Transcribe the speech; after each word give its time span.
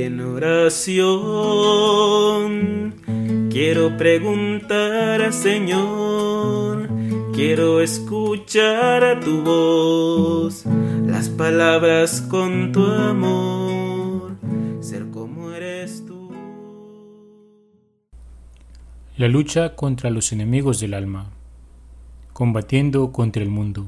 En 0.00 0.20
oración 0.20 0.94
quiero 3.50 3.96
preguntar 3.98 5.32
Señor, 5.34 6.88
quiero 7.34 7.82
escuchar 7.82 9.04
a 9.04 9.20
tu 9.20 9.42
voz, 9.42 10.64
las 11.06 11.28
palabras 11.28 12.22
con 12.22 12.72
tu 12.72 12.84
amor, 12.84 14.32
ser 14.80 15.10
como 15.10 15.52
eres 15.52 16.06
tú. 16.06 16.30
La 19.18 19.28
lucha 19.28 19.76
contra 19.76 20.08
los 20.08 20.32
enemigos 20.32 20.80
del 20.80 20.94
alma, 20.94 21.30
combatiendo 22.32 23.12
contra 23.12 23.42
el 23.42 23.50
mundo. 23.50 23.86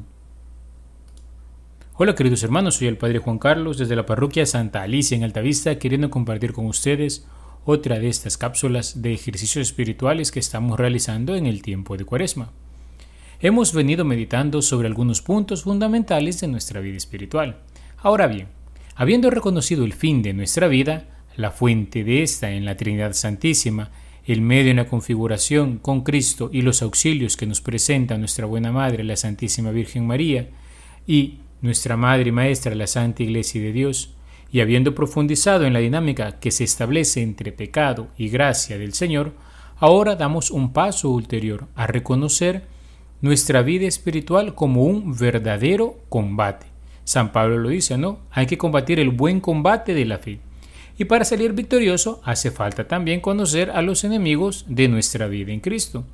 Hola 1.96 2.16
queridos 2.16 2.42
hermanos, 2.42 2.74
soy 2.74 2.88
el 2.88 2.96
Padre 2.96 3.20
Juan 3.20 3.38
Carlos 3.38 3.78
desde 3.78 3.94
la 3.94 4.04
parroquia 4.04 4.46
Santa 4.46 4.82
Alicia 4.82 5.16
en 5.16 5.22
Altavista, 5.22 5.78
queriendo 5.78 6.10
compartir 6.10 6.52
con 6.52 6.66
ustedes 6.66 7.24
otra 7.64 8.00
de 8.00 8.08
estas 8.08 8.36
cápsulas 8.36 9.00
de 9.00 9.14
ejercicios 9.14 9.68
espirituales 9.68 10.32
que 10.32 10.40
estamos 10.40 10.76
realizando 10.76 11.36
en 11.36 11.46
el 11.46 11.62
tiempo 11.62 11.96
de 11.96 12.04
Cuaresma. 12.04 12.50
Hemos 13.38 13.72
venido 13.72 14.04
meditando 14.04 14.60
sobre 14.60 14.88
algunos 14.88 15.22
puntos 15.22 15.62
fundamentales 15.62 16.40
de 16.40 16.48
nuestra 16.48 16.80
vida 16.80 16.96
espiritual. 16.96 17.60
Ahora 17.98 18.26
bien, 18.26 18.48
habiendo 18.96 19.30
reconocido 19.30 19.84
el 19.84 19.92
fin 19.92 20.20
de 20.20 20.32
nuestra 20.32 20.66
vida, 20.66 21.04
la 21.36 21.52
fuente 21.52 22.02
de 22.02 22.24
esta 22.24 22.50
en 22.50 22.64
la 22.64 22.76
Trinidad 22.76 23.12
Santísima, 23.12 23.92
el 24.26 24.40
medio 24.40 24.72
en 24.72 24.78
la 24.78 24.88
configuración 24.88 25.78
con 25.78 26.02
Cristo 26.02 26.50
y 26.52 26.62
los 26.62 26.82
auxilios 26.82 27.36
que 27.36 27.46
nos 27.46 27.60
presenta 27.60 28.18
nuestra 28.18 28.46
buena 28.46 28.72
Madre, 28.72 29.04
la 29.04 29.14
Santísima 29.14 29.70
Virgen 29.70 30.08
María, 30.08 30.48
y 31.06 31.38
nuestra 31.64 31.96
Madre 31.96 32.28
y 32.28 32.32
Maestra, 32.32 32.74
la 32.74 32.86
Santa 32.86 33.22
Iglesia 33.22 33.62
de 33.62 33.72
Dios, 33.72 34.10
y 34.52 34.60
habiendo 34.60 34.94
profundizado 34.94 35.64
en 35.64 35.72
la 35.72 35.78
dinámica 35.78 36.38
que 36.38 36.50
se 36.50 36.62
establece 36.62 37.22
entre 37.22 37.52
pecado 37.52 38.08
y 38.18 38.28
gracia 38.28 38.76
del 38.76 38.92
Señor, 38.92 39.32
ahora 39.78 40.14
damos 40.14 40.50
un 40.50 40.74
paso 40.74 41.08
ulterior 41.08 41.66
a 41.74 41.86
reconocer 41.86 42.66
nuestra 43.22 43.62
vida 43.62 43.86
espiritual 43.86 44.54
como 44.54 44.84
un 44.84 45.16
verdadero 45.16 46.00
combate. 46.10 46.66
San 47.04 47.32
Pablo 47.32 47.56
lo 47.56 47.70
dice, 47.70 47.96
¿no? 47.96 48.18
Hay 48.30 48.44
que 48.44 48.58
combatir 48.58 49.00
el 49.00 49.08
buen 49.08 49.40
combate 49.40 49.94
de 49.94 50.04
la 50.04 50.18
fe. 50.18 50.40
Y 50.98 51.06
para 51.06 51.24
salir 51.24 51.54
victorioso 51.54 52.20
hace 52.24 52.50
falta 52.50 52.86
también 52.86 53.20
conocer 53.20 53.70
a 53.70 53.80
los 53.80 54.04
enemigos 54.04 54.66
de 54.68 54.88
nuestra 54.88 55.28
vida 55.28 55.50
en 55.50 55.60
Cristo. 55.60 56.04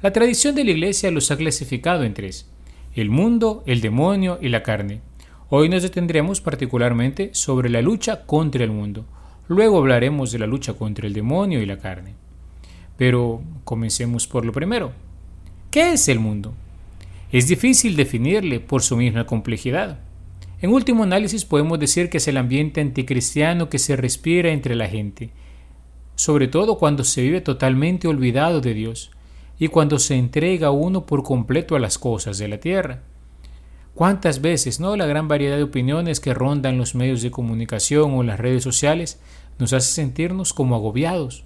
La 0.00 0.14
tradición 0.14 0.54
de 0.54 0.64
la 0.64 0.70
Iglesia 0.70 1.10
los 1.10 1.30
ha 1.30 1.36
clasificado 1.36 2.04
en 2.04 2.14
tres 2.14 2.48
el 2.94 3.10
mundo, 3.10 3.64
el 3.66 3.80
demonio 3.80 4.38
y 4.40 4.48
la 4.48 4.62
carne. 4.62 5.00
Hoy 5.48 5.68
nos 5.68 5.82
detendremos 5.82 6.40
particularmente 6.40 7.30
sobre 7.32 7.68
la 7.68 7.82
lucha 7.82 8.24
contra 8.24 8.62
el 8.62 8.70
mundo. 8.70 9.04
Luego 9.48 9.78
hablaremos 9.78 10.30
de 10.30 10.38
la 10.38 10.46
lucha 10.46 10.74
contra 10.74 11.06
el 11.06 11.12
demonio 11.12 11.60
y 11.60 11.66
la 11.66 11.78
carne. 11.78 12.14
Pero 12.96 13.42
comencemos 13.64 14.26
por 14.28 14.44
lo 14.44 14.52
primero. 14.52 14.92
¿Qué 15.70 15.92
es 15.92 16.08
el 16.08 16.20
mundo? 16.20 16.54
Es 17.32 17.48
difícil 17.48 17.96
definirle 17.96 18.60
por 18.60 18.82
su 18.82 18.96
misma 18.96 19.26
complejidad. 19.26 19.98
En 20.62 20.70
último 20.70 21.02
análisis 21.02 21.44
podemos 21.44 21.80
decir 21.80 22.08
que 22.08 22.18
es 22.18 22.28
el 22.28 22.36
ambiente 22.36 22.80
anticristiano 22.80 23.68
que 23.68 23.80
se 23.80 23.96
respira 23.96 24.50
entre 24.50 24.76
la 24.76 24.86
gente, 24.86 25.30
sobre 26.14 26.46
todo 26.46 26.78
cuando 26.78 27.02
se 27.02 27.22
vive 27.22 27.40
totalmente 27.40 28.06
olvidado 28.06 28.60
de 28.60 28.72
Dios, 28.72 29.10
y 29.58 29.68
cuando 29.68 29.98
se 29.98 30.16
entrega 30.16 30.70
uno 30.70 31.06
por 31.06 31.22
completo 31.22 31.76
a 31.76 31.80
las 31.80 31.98
cosas 31.98 32.38
de 32.38 32.48
la 32.48 32.58
tierra. 32.58 33.02
¿Cuántas 33.94 34.40
veces, 34.40 34.80
no? 34.80 34.96
La 34.96 35.06
gran 35.06 35.28
variedad 35.28 35.56
de 35.56 35.62
opiniones 35.62 36.18
que 36.18 36.34
rondan 36.34 36.78
los 36.78 36.96
medios 36.96 37.22
de 37.22 37.30
comunicación 37.30 38.14
o 38.14 38.24
las 38.24 38.40
redes 38.40 38.64
sociales 38.64 39.20
nos 39.58 39.72
hace 39.72 39.92
sentirnos 39.92 40.52
como 40.52 40.74
agobiados. 40.74 41.44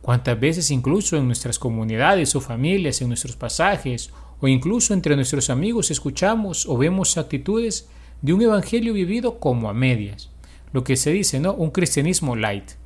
¿Cuántas 0.00 0.40
veces 0.40 0.70
incluso 0.70 1.18
en 1.18 1.26
nuestras 1.26 1.58
comunidades 1.58 2.34
o 2.34 2.40
familias, 2.40 3.02
en 3.02 3.08
nuestros 3.08 3.36
pasajes 3.36 4.10
o 4.40 4.48
incluso 4.48 4.94
entre 4.94 5.14
nuestros 5.14 5.50
amigos 5.50 5.90
escuchamos 5.90 6.66
o 6.66 6.78
vemos 6.78 7.18
actitudes 7.18 7.90
de 8.22 8.32
un 8.32 8.40
evangelio 8.40 8.94
vivido 8.94 9.38
como 9.38 9.68
a 9.68 9.74
medias? 9.74 10.30
Lo 10.72 10.84
que 10.84 10.96
se 10.96 11.10
dice, 11.10 11.38
¿no? 11.38 11.52
Un 11.52 11.70
cristianismo 11.70 12.34
light. 12.34 12.79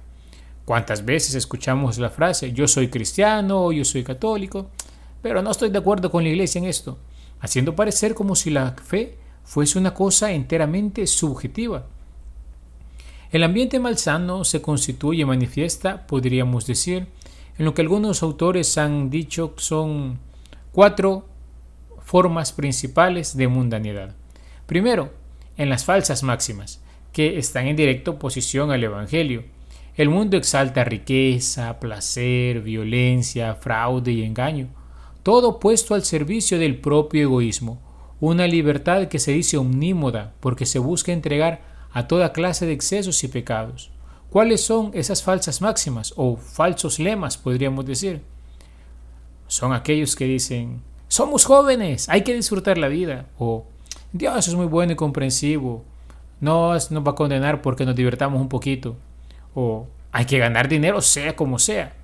¿Cuántas 0.65 1.05
veces 1.05 1.35
escuchamos 1.35 1.99
la 1.99 2.09
frase 2.09 2.53
yo 2.53 2.67
soy 2.67 2.89
cristiano, 2.89 3.71
yo 3.71 3.85
soy 3.85 4.03
católico, 4.03 4.71
pero 5.21 5.43
no 5.43 5.51
estoy 5.51 5.71
de 5.71 5.79
acuerdo 5.79 6.11
con 6.11 6.23
la 6.25 6.31
iglesia 6.31 6.59
en 6.59 6.65
esto? 6.65 6.99
Haciendo 7.41 7.77
parecer 7.77 8.15
como 8.15 8.35
si 8.35 8.51
la 8.51 8.73
fe 8.73 9.19
fuese 9.45 9.79
una 9.79 9.93
cosa 9.93 10.33
enteramente 10.33 11.07
subjetiva. 11.07 11.87
El 13.31 13.43
ambiente 13.43 13.79
malsano 13.79 14.45
se 14.45 14.63
constituye 14.63 15.23
y 15.23 15.25
manifiesta, 15.25 16.07
podríamos 16.07 16.67
decir, 16.67 17.09
en 17.59 17.65
lo 17.65 17.75
que 17.75 17.83
algunos 17.83 18.23
autores 18.23 18.79
han 18.79 19.11
dicho 19.11 19.55
son 19.57 20.19
cuatro 20.73 21.27
formas 22.01 22.53
principales 22.53 23.37
de 23.37 23.49
mundanidad. 23.49 24.15
Primero, 24.67 25.13
en 25.57 25.69
las 25.69 25.85
falsas 25.85 26.23
máximas, 26.23 26.81
que 27.13 27.39
están 27.39 27.67
en 27.67 27.77
directa 27.77 28.13
oposición 28.13 28.71
al 28.71 28.83
Evangelio, 28.83 29.45
el 29.97 30.09
mundo 30.09 30.37
exalta 30.37 30.82
riqueza, 30.82 31.78
placer, 31.78 32.62
violencia, 32.62 33.55
fraude 33.55 34.10
y 34.10 34.25
engaño, 34.25 34.69
todo 35.22 35.60
puesto 35.60 35.94
al 35.94 36.05
servicio 36.05 36.59
del 36.59 36.81
propio 36.81 37.22
egoísmo, 37.22 37.81
una 38.19 38.49
libertad 38.49 39.06
que 39.06 39.21
se 39.21 39.31
dice 39.31 39.56
omnímoda 39.56 40.34
porque 40.41 40.66
se 40.66 40.81
busca 40.81 41.12
entregar 41.12 41.62
a 41.93 42.09
toda 42.09 42.33
clase 42.33 42.66
de 42.66 42.72
excesos 42.72 43.22
y 43.22 43.28
pecados. 43.28 43.93
¿Cuáles 44.31 44.62
son 44.62 44.91
esas 44.94 45.22
falsas 45.22 45.60
máximas 45.60 46.12
o 46.16 46.37
falsos 46.37 46.99
lemas, 46.99 47.38
podríamos 47.38 47.87
decir? 47.87 48.21
Son 49.47 49.72
aquellos 49.72 50.16
que 50.16 50.25
dicen, 50.25 50.83
somos 51.06 51.44
jóvenes, 51.44 52.09
hay 52.09 52.22
que 52.22 52.34
disfrutar 52.34 52.78
la 52.78 52.88
vida, 52.88 53.27
o 53.38 53.66
Dios 54.12 54.49
es 54.49 54.54
muy 54.56 54.66
bueno 54.66 54.94
y 54.94 54.97
comprensivo, 54.97 55.84
no 56.41 56.72
nos 56.72 57.06
va 57.06 57.12
a 57.12 57.15
condenar 57.15 57.62
porque 57.62 57.87
nos 57.87 57.94
divertamos 57.94 58.41
un 58.41 58.49
poquito 58.49 58.97
o 59.54 59.87
hay 60.12 60.26
que 60.26 60.38
ganar 60.38 60.69
dinero 60.69 61.00
sea 61.00 61.34
como 61.34 61.59
sea. 61.59 61.94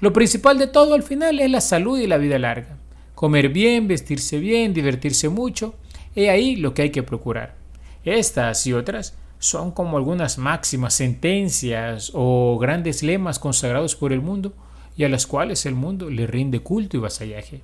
Lo 0.00 0.12
principal 0.12 0.58
de 0.58 0.66
todo 0.66 0.94
al 0.94 1.02
final 1.02 1.40
es 1.40 1.50
la 1.50 1.60
salud 1.60 1.98
y 1.98 2.06
la 2.06 2.18
vida 2.18 2.38
larga. 2.38 2.78
Comer 3.14 3.48
bien, 3.48 3.88
vestirse 3.88 4.38
bien, 4.38 4.72
divertirse 4.72 5.28
mucho, 5.28 5.74
es 6.14 6.28
ahí 6.28 6.56
lo 6.56 6.72
que 6.72 6.82
hay 6.82 6.90
que 6.90 7.02
procurar. 7.02 7.56
Estas 8.04 8.66
y 8.66 8.72
otras 8.72 9.16
son 9.40 9.72
como 9.72 9.96
algunas 9.96 10.38
máximas, 10.38 10.94
sentencias 10.94 12.12
o 12.14 12.58
grandes 12.58 13.02
lemas 13.02 13.38
consagrados 13.38 13.96
por 13.96 14.12
el 14.12 14.20
mundo 14.20 14.54
y 14.96 15.04
a 15.04 15.08
las 15.08 15.26
cuales 15.26 15.66
el 15.66 15.74
mundo 15.74 16.10
le 16.10 16.26
rinde 16.26 16.60
culto 16.60 16.96
y 16.96 17.00
vasallaje. 17.00 17.60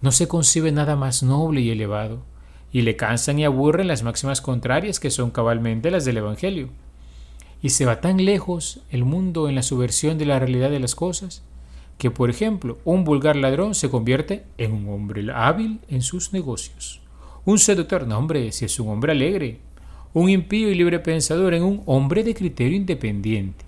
No 0.00 0.12
se 0.12 0.28
concibe 0.28 0.70
nada 0.70 0.96
más 0.96 1.22
noble 1.22 1.62
y 1.62 1.70
elevado, 1.70 2.22
y 2.72 2.82
le 2.82 2.96
cansan 2.96 3.38
y 3.38 3.44
aburren 3.44 3.88
las 3.88 4.02
máximas 4.02 4.40
contrarias 4.40 5.00
que 5.00 5.10
son 5.10 5.30
cabalmente 5.30 5.90
las 5.90 6.04
del 6.04 6.18
Evangelio 6.18 6.68
y 7.64 7.70
se 7.70 7.86
va 7.86 8.02
tan 8.02 8.22
lejos 8.22 8.80
el 8.90 9.06
mundo 9.06 9.48
en 9.48 9.54
la 9.54 9.62
subversión 9.62 10.18
de 10.18 10.26
la 10.26 10.38
realidad 10.38 10.68
de 10.68 10.80
las 10.80 10.94
cosas 10.94 11.42
que, 11.96 12.10
por 12.10 12.28
ejemplo, 12.28 12.76
un 12.84 13.04
vulgar 13.04 13.36
ladrón 13.36 13.74
se 13.74 13.88
convierte 13.88 14.44
en 14.58 14.72
un 14.72 14.86
hombre 14.90 15.24
hábil 15.34 15.80
en 15.88 16.02
sus 16.02 16.34
negocios. 16.34 17.00
Un 17.46 17.58
seductor, 17.58 18.06
no 18.06 18.18
hombre, 18.18 18.52
si 18.52 18.66
es 18.66 18.78
un 18.78 18.90
hombre 18.90 19.12
alegre. 19.12 19.60
Un 20.12 20.28
impío 20.28 20.70
y 20.70 20.74
libre 20.74 20.98
pensador 20.98 21.54
en 21.54 21.62
un 21.62 21.82
hombre 21.86 22.22
de 22.22 22.34
criterio 22.34 22.76
independiente. 22.76 23.64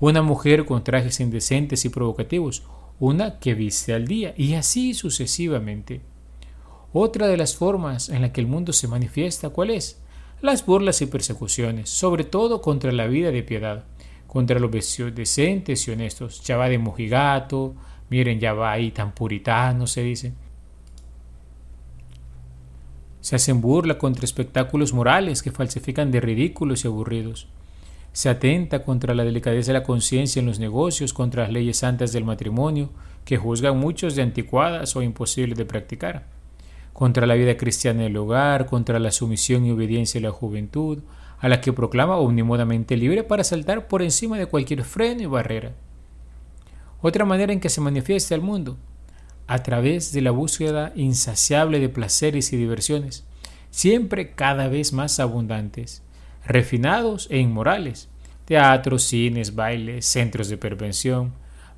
Una 0.00 0.22
mujer 0.22 0.64
con 0.64 0.82
trajes 0.82 1.20
indecentes 1.20 1.84
y 1.84 1.88
provocativos, 1.88 2.64
una 2.98 3.38
que 3.38 3.54
viste 3.54 3.94
al 3.94 4.08
día, 4.08 4.34
y 4.36 4.54
así 4.54 4.92
sucesivamente. 4.92 6.00
Otra 6.92 7.28
de 7.28 7.36
las 7.36 7.54
formas 7.54 8.08
en 8.08 8.22
la 8.22 8.32
que 8.32 8.40
el 8.40 8.48
mundo 8.48 8.72
se 8.72 8.88
manifiesta, 8.88 9.50
¿cuál 9.50 9.70
es? 9.70 10.00
Las 10.42 10.66
burlas 10.66 11.00
y 11.00 11.06
persecuciones, 11.06 11.88
sobre 11.88 12.24
todo 12.24 12.60
contra 12.60 12.92
la 12.92 13.06
vida 13.06 13.30
de 13.30 13.42
piedad, 13.42 13.84
contra 14.26 14.60
los 14.60 14.70
decentes 14.70 15.88
y 15.88 15.90
honestos. 15.90 16.42
Ya 16.44 16.56
va 16.56 16.68
de 16.68 16.78
mojigato, 16.78 17.74
miren, 18.10 18.38
ya 18.38 18.52
va 18.52 18.72
ahí 18.72 18.90
tan 18.90 19.12
puritano, 19.12 19.86
se 19.86 20.02
dice. 20.02 20.34
Se 23.20 23.36
hacen 23.36 23.60
burla 23.60 23.98
contra 23.98 24.24
espectáculos 24.24 24.92
morales 24.92 25.42
que 25.42 25.50
falsifican 25.50 26.10
de 26.10 26.20
ridículos 26.20 26.84
y 26.84 26.88
aburridos. 26.88 27.48
Se 28.12 28.28
atenta 28.28 28.84
contra 28.84 29.14
la 29.14 29.24
delicadeza 29.24 29.72
de 29.72 29.78
la 29.78 29.84
conciencia 29.84 30.40
en 30.40 30.46
los 30.46 30.58
negocios, 30.58 31.12
contra 31.12 31.44
las 31.44 31.52
leyes 31.52 31.78
santas 31.78 32.12
del 32.12 32.24
matrimonio, 32.24 32.90
que 33.24 33.36
juzgan 33.36 33.78
muchos 33.78 34.14
de 34.14 34.22
anticuadas 34.22 34.94
o 34.96 35.02
imposibles 35.02 35.58
de 35.58 35.64
practicar 35.64 36.35
contra 36.96 37.26
la 37.26 37.34
vida 37.34 37.58
cristiana 37.58 38.04
del 38.04 38.16
hogar, 38.16 38.64
contra 38.64 38.98
la 38.98 39.10
sumisión 39.10 39.66
y 39.66 39.70
obediencia 39.70 40.18
de 40.18 40.26
la 40.26 40.32
juventud, 40.32 41.00
a 41.38 41.46
la 41.46 41.60
que 41.60 41.74
proclama 41.74 42.16
omnimodamente 42.16 42.96
libre 42.96 43.22
para 43.22 43.44
saltar 43.44 43.86
por 43.86 44.00
encima 44.00 44.38
de 44.38 44.46
cualquier 44.46 44.82
freno 44.82 45.20
y 45.20 45.26
barrera. 45.26 45.74
Otra 47.02 47.26
manera 47.26 47.52
en 47.52 47.60
que 47.60 47.68
se 47.68 47.82
manifiesta 47.82 48.34
el 48.34 48.40
mundo, 48.40 48.78
a 49.46 49.58
través 49.58 50.10
de 50.12 50.22
la 50.22 50.30
búsqueda 50.30 50.94
insaciable 50.96 51.80
de 51.80 51.90
placeres 51.90 52.54
y 52.54 52.56
diversiones, 52.56 53.26
siempre 53.68 54.30
cada 54.30 54.68
vez 54.68 54.94
más 54.94 55.20
abundantes, 55.20 56.02
refinados 56.46 57.28
e 57.30 57.36
inmorales, 57.40 58.08
teatros, 58.46 59.02
cines, 59.02 59.54
bailes, 59.54 60.06
centros 60.06 60.48
de 60.48 60.56
prevención, 60.56 61.34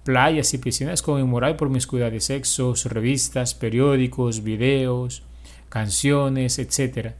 playas 0.08 0.55
y 0.55 0.58
piscinas 0.58 1.02
con 1.02 1.20
inmoral 1.20 1.56
promiscuidad 1.56 2.10
de 2.10 2.20
sexos, 2.20 2.87
revistas, 2.87 3.52
periódicos, 3.52 4.43
videos, 4.43 5.22
canciones, 5.69 6.58
etc. 6.58 7.10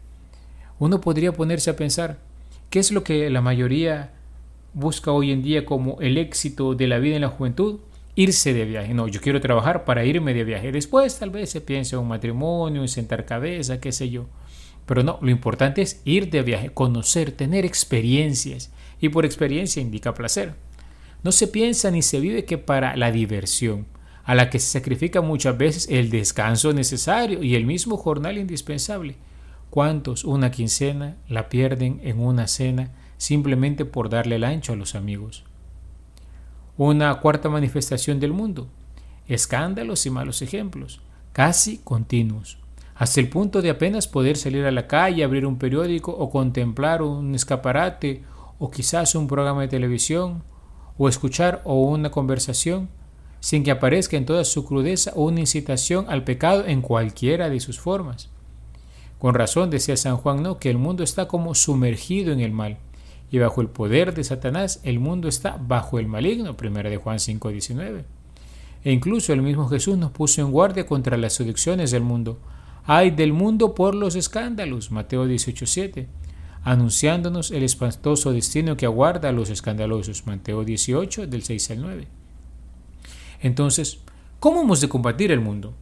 Uno 0.79 0.99
podría 0.99 1.33
ponerse 1.33 1.69
a 1.69 1.77
pensar, 1.77 2.17
¿qué 2.71 2.79
es 2.79 2.91
lo 2.91 3.05
que 3.05 3.29
la 3.29 3.43
mayoría 3.43 4.15
busca 4.73 5.13
hoy 5.13 5.33
en 5.33 5.43
día 5.43 5.67
como 5.67 6.01
el 6.01 6.17
éxito 6.17 6.75
de 6.75 6.87
la 6.87 6.99
vida 6.99 7.17
en 7.17 7.21
la 7.21 7.29
juventud? 7.29 7.81
Irse 8.15 8.55
de 8.55 8.65
viaje. 8.65 8.95
No, 8.95 9.07
yo 9.07 9.21
quiero 9.21 9.43
trabajar 9.43 9.85
para 9.85 10.07
irme 10.07 10.33
de 10.33 10.45
viaje. 10.45 10.73
Después 10.73 11.19
tal 11.19 11.29
vez 11.29 11.51
se 11.51 11.61
piense 11.61 11.95
en 11.95 12.01
un 12.01 12.09
matrimonio, 12.09 12.81
en 12.81 12.89
sentar 12.89 13.27
cabeza, 13.27 13.83
qué 13.83 13.93
sé 13.93 14.09
yo. 14.09 14.29
Pero 14.87 15.03
no, 15.03 15.19
lo 15.21 15.29
importante 15.29 15.83
es 15.83 16.01
ir 16.07 16.31
de 16.31 16.41
viaje, 16.41 16.71
conocer, 16.71 17.33
tener 17.33 17.67
experiencias. 17.67 18.73
Y 18.99 19.11
por 19.11 19.27
experiencia 19.27 19.83
indica 19.83 20.15
placer. 20.15 20.55
No 21.23 21.33
se 21.33 21.49
piensa 21.49 21.91
ni 21.91 22.03
se 22.03 22.21
vive 22.21 22.45
que 22.45 22.59
para 22.59 22.97
la 22.97 23.11
diversión, 23.11 23.87
a 24.25 24.35
la 24.35 24.51
que 24.51 24.59
se 24.59 24.71
sacrifica 24.71 25.21
muchas 25.21 25.57
veces 25.57 25.89
el 25.91 26.11
descanso 26.11 26.73
necesario 26.73 27.43
y 27.43 27.55
el 27.55 27.67
mismo 27.67 27.97
jornal 27.97 28.39
indispensable. 28.39 29.17
¿Cuántos 29.71 30.25
una 30.25 30.51
quincena 30.51 31.17
la 31.29 31.49
pierden 31.49 32.01
en 32.05 32.21
una 32.21 32.47
cena 32.47 32.91
simplemente 33.17 33.85
por 33.85 34.09
darle 34.09 34.37
el 34.37 34.45
ancho 34.45 34.73
a 34.73 34.77
los 34.77 34.95
amigos? 34.95 35.45
Una 36.77 37.15
cuarta 37.21 37.49
manifestación 37.49 38.21
del 38.21 38.33
mundo. 38.33 38.69
Escándalos 39.27 40.07
y 40.07 40.11
malos 40.11 40.41
ejemplos, 40.41 41.01
casi 41.33 41.79
continuos, 41.79 42.59
hasta 42.95 43.21
el 43.21 43.29
punto 43.29 43.63
de 43.63 43.71
apenas 43.71 44.09
poder 44.09 44.37
salir 44.37 44.65
a 44.65 44.71
la 44.71 44.87
calle, 44.87 45.23
abrir 45.23 45.47
un 45.47 45.59
periódico 45.59 46.13
o 46.13 46.31
contemplar 46.31 47.03
un 47.03 47.35
escaparate 47.35 48.23
o 48.59 48.71
quizás 48.71 49.15
un 49.15 49.27
programa 49.27 49.63
de 49.63 49.69
televisión 49.69 50.43
o 50.99 51.09
escuchar 51.09 51.63
o 51.65 51.83
una 51.83 52.11
conversación 52.11 52.89
sin 53.41 53.63
que 53.63 53.71
aparezca 53.71 54.17
en 54.17 54.27
toda 54.27 54.45
su 54.45 54.65
crudeza 54.65 55.13
una 55.15 55.41
incitación 55.41 56.07
al 56.09 56.25
pecado 56.25 56.67
en 56.67 56.83
cualquiera 56.83 57.49
de 57.49 57.61
sus 57.61 57.79
formas. 57.79 58.29
Con 59.19 59.35
razón 59.35 59.71
decía 59.71 59.97
San 59.97 60.17
Juan 60.17 60.43
no 60.43 60.59
que 60.59 60.71
el 60.71 60.79
mundo 60.79 61.03
está 61.03 61.29
como 61.29 61.55
sumergido 61.55 62.33
en 62.33 62.41
el 62.41 62.53
mal 62.53 62.79
y 63.31 63.39
bajo 63.39 63.61
el 63.61 63.69
poder 63.69 64.15
de 64.15 64.25
Satanás 64.25 64.81
el 64.83 64.99
mundo 64.99 65.29
está 65.29 65.59
bajo 65.61 65.99
el 65.99 66.07
maligno, 66.07 66.57
primera 66.57 66.91
de 66.91 66.97
Juan 66.97 67.19
5:19. 67.19 68.05
E 68.85 68.93
incluso 68.93 69.33
el 69.33 69.43
mismo 69.43 69.69
Jesús 69.69 69.99
nos 69.99 70.13
puso 70.13 70.41
en 70.41 70.51
guardia 70.51 70.87
contra 70.87 71.17
las 71.17 71.35
seducciones 71.35 71.91
del 71.91 72.03
mundo. 72.03 72.39
Ay 72.85 73.11
del 73.11 73.33
mundo 73.33 73.75
por 73.75 73.95
los 73.95 74.15
escándalos, 74.15 74.91
Mateo 74.91 75.27
18:7 75.27 76.07
anunciándonos 76.65 77.51
el 77.51 77.63
espantoso 77.63 78.33
destino 78.33 78.77
que 78.77 78.87
aguarda 78.87 79.29
a 79.29 79.33
los 79.33 79.51
escandalosos. 79.51 80.27
Mateo 80.27 80.65
18, 80.65 81.27
del 81.27 81.43
6 81.43 81.71
al 81.71 81.83
9. 81.83 82.07
Entonces, 83.41 84.01
¿cómo 84.41 84.63
hemos 84.63 84.81
de 84.81 84.89
combatir 84.89 85.33
el 85.33 85.41
mundo? 85.41 85.75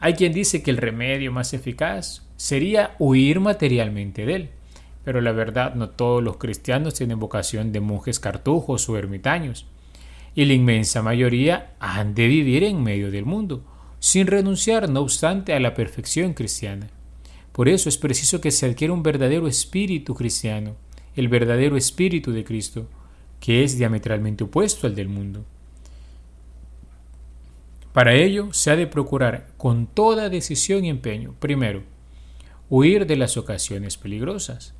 Hay 0.00 0.14
quien 0.14 0.32
dice 0.32 0.62
que 0.62 0.70
el 0.70 0.76
remedio 0.76 1.32
más 1.32 1.54
eficaz 1.54 2.26
sería 2.36 2.94
huir 2.98 3.40
materialmente 3.40 4.26
de 4.26 4.34
él, 4.34 4.50
pero 5.04 5.20
la 5.20 5.32
verdad 5.32 5.74
no 5.74 5.90
todos 5.90 6.22
los 6.22 6.36
cristianos 6.36 6.94
tienen 6.94 7.18
vocación 7.18 7.72
de 7.72 7.80
monjes 7.80 8.20
cartujos 8.20 8.88
o 8.88 8.96
ermitaños, 8.96 9.66
y 10.34 10.44
la 10.44 10.52
inmensa 10.52 11.02
mayoría 11.02 11.74
han 11.80 12.14
de 12.14 12.28
vivir 12.28 12.64
en 12.64 12.82
medio 12.82 13.10
del 13.10 13.24
mundo, 13.24 13.64
sin 14.00 14.26
renunciar 14.26 14.88
no 14.88 15.00
obstante 15.00 15.54
a 15.54 15.60
la 15.60 15.74
perfección 15.74 16.34
cristiana. 16.34 16.88
Por 17.56 17.70
eso 17.70 17.88
es 17.88 17.96
preciso 17.96 18.42
que 18.42 18.50
se 18.50 18.66
adquiera 18.66 18.92
un 18.92 19.02
verdadero 19.02 19.48
espíritu 19.48 20.14
cristiano, 20.14 20.76
el 21.14 21.28
verdadero 21.28 21.78
espíritu 21.78 22.30
de 22.30 22.44
Cristo, 22.44 22.86
que 23.40 23.64
es 23.64 23.78
diametralmente 23.78 24.44
opuesto 24.44 24.86
al 24.86 24.94
del 24.94 25.08
mundo. 25.08 25.42
Para 27.94 28.12
ello 28.12 28.52
se 28.52 28.70
ha 28.70 28.76
de 28.76 28.86
procurar 28.86 29.46
con 29.56 29.86
toda 29.86 30.28
decisión 30.28 30.84
y 30.84 30.90
empeño, 30.90 31.34
primero, 31.38 31.82
huir 32.68 33.06
de 33.06 33.16
las 33.16 33.38
ocasiones 33.38 33.96
peligrosas. 33.96 34.74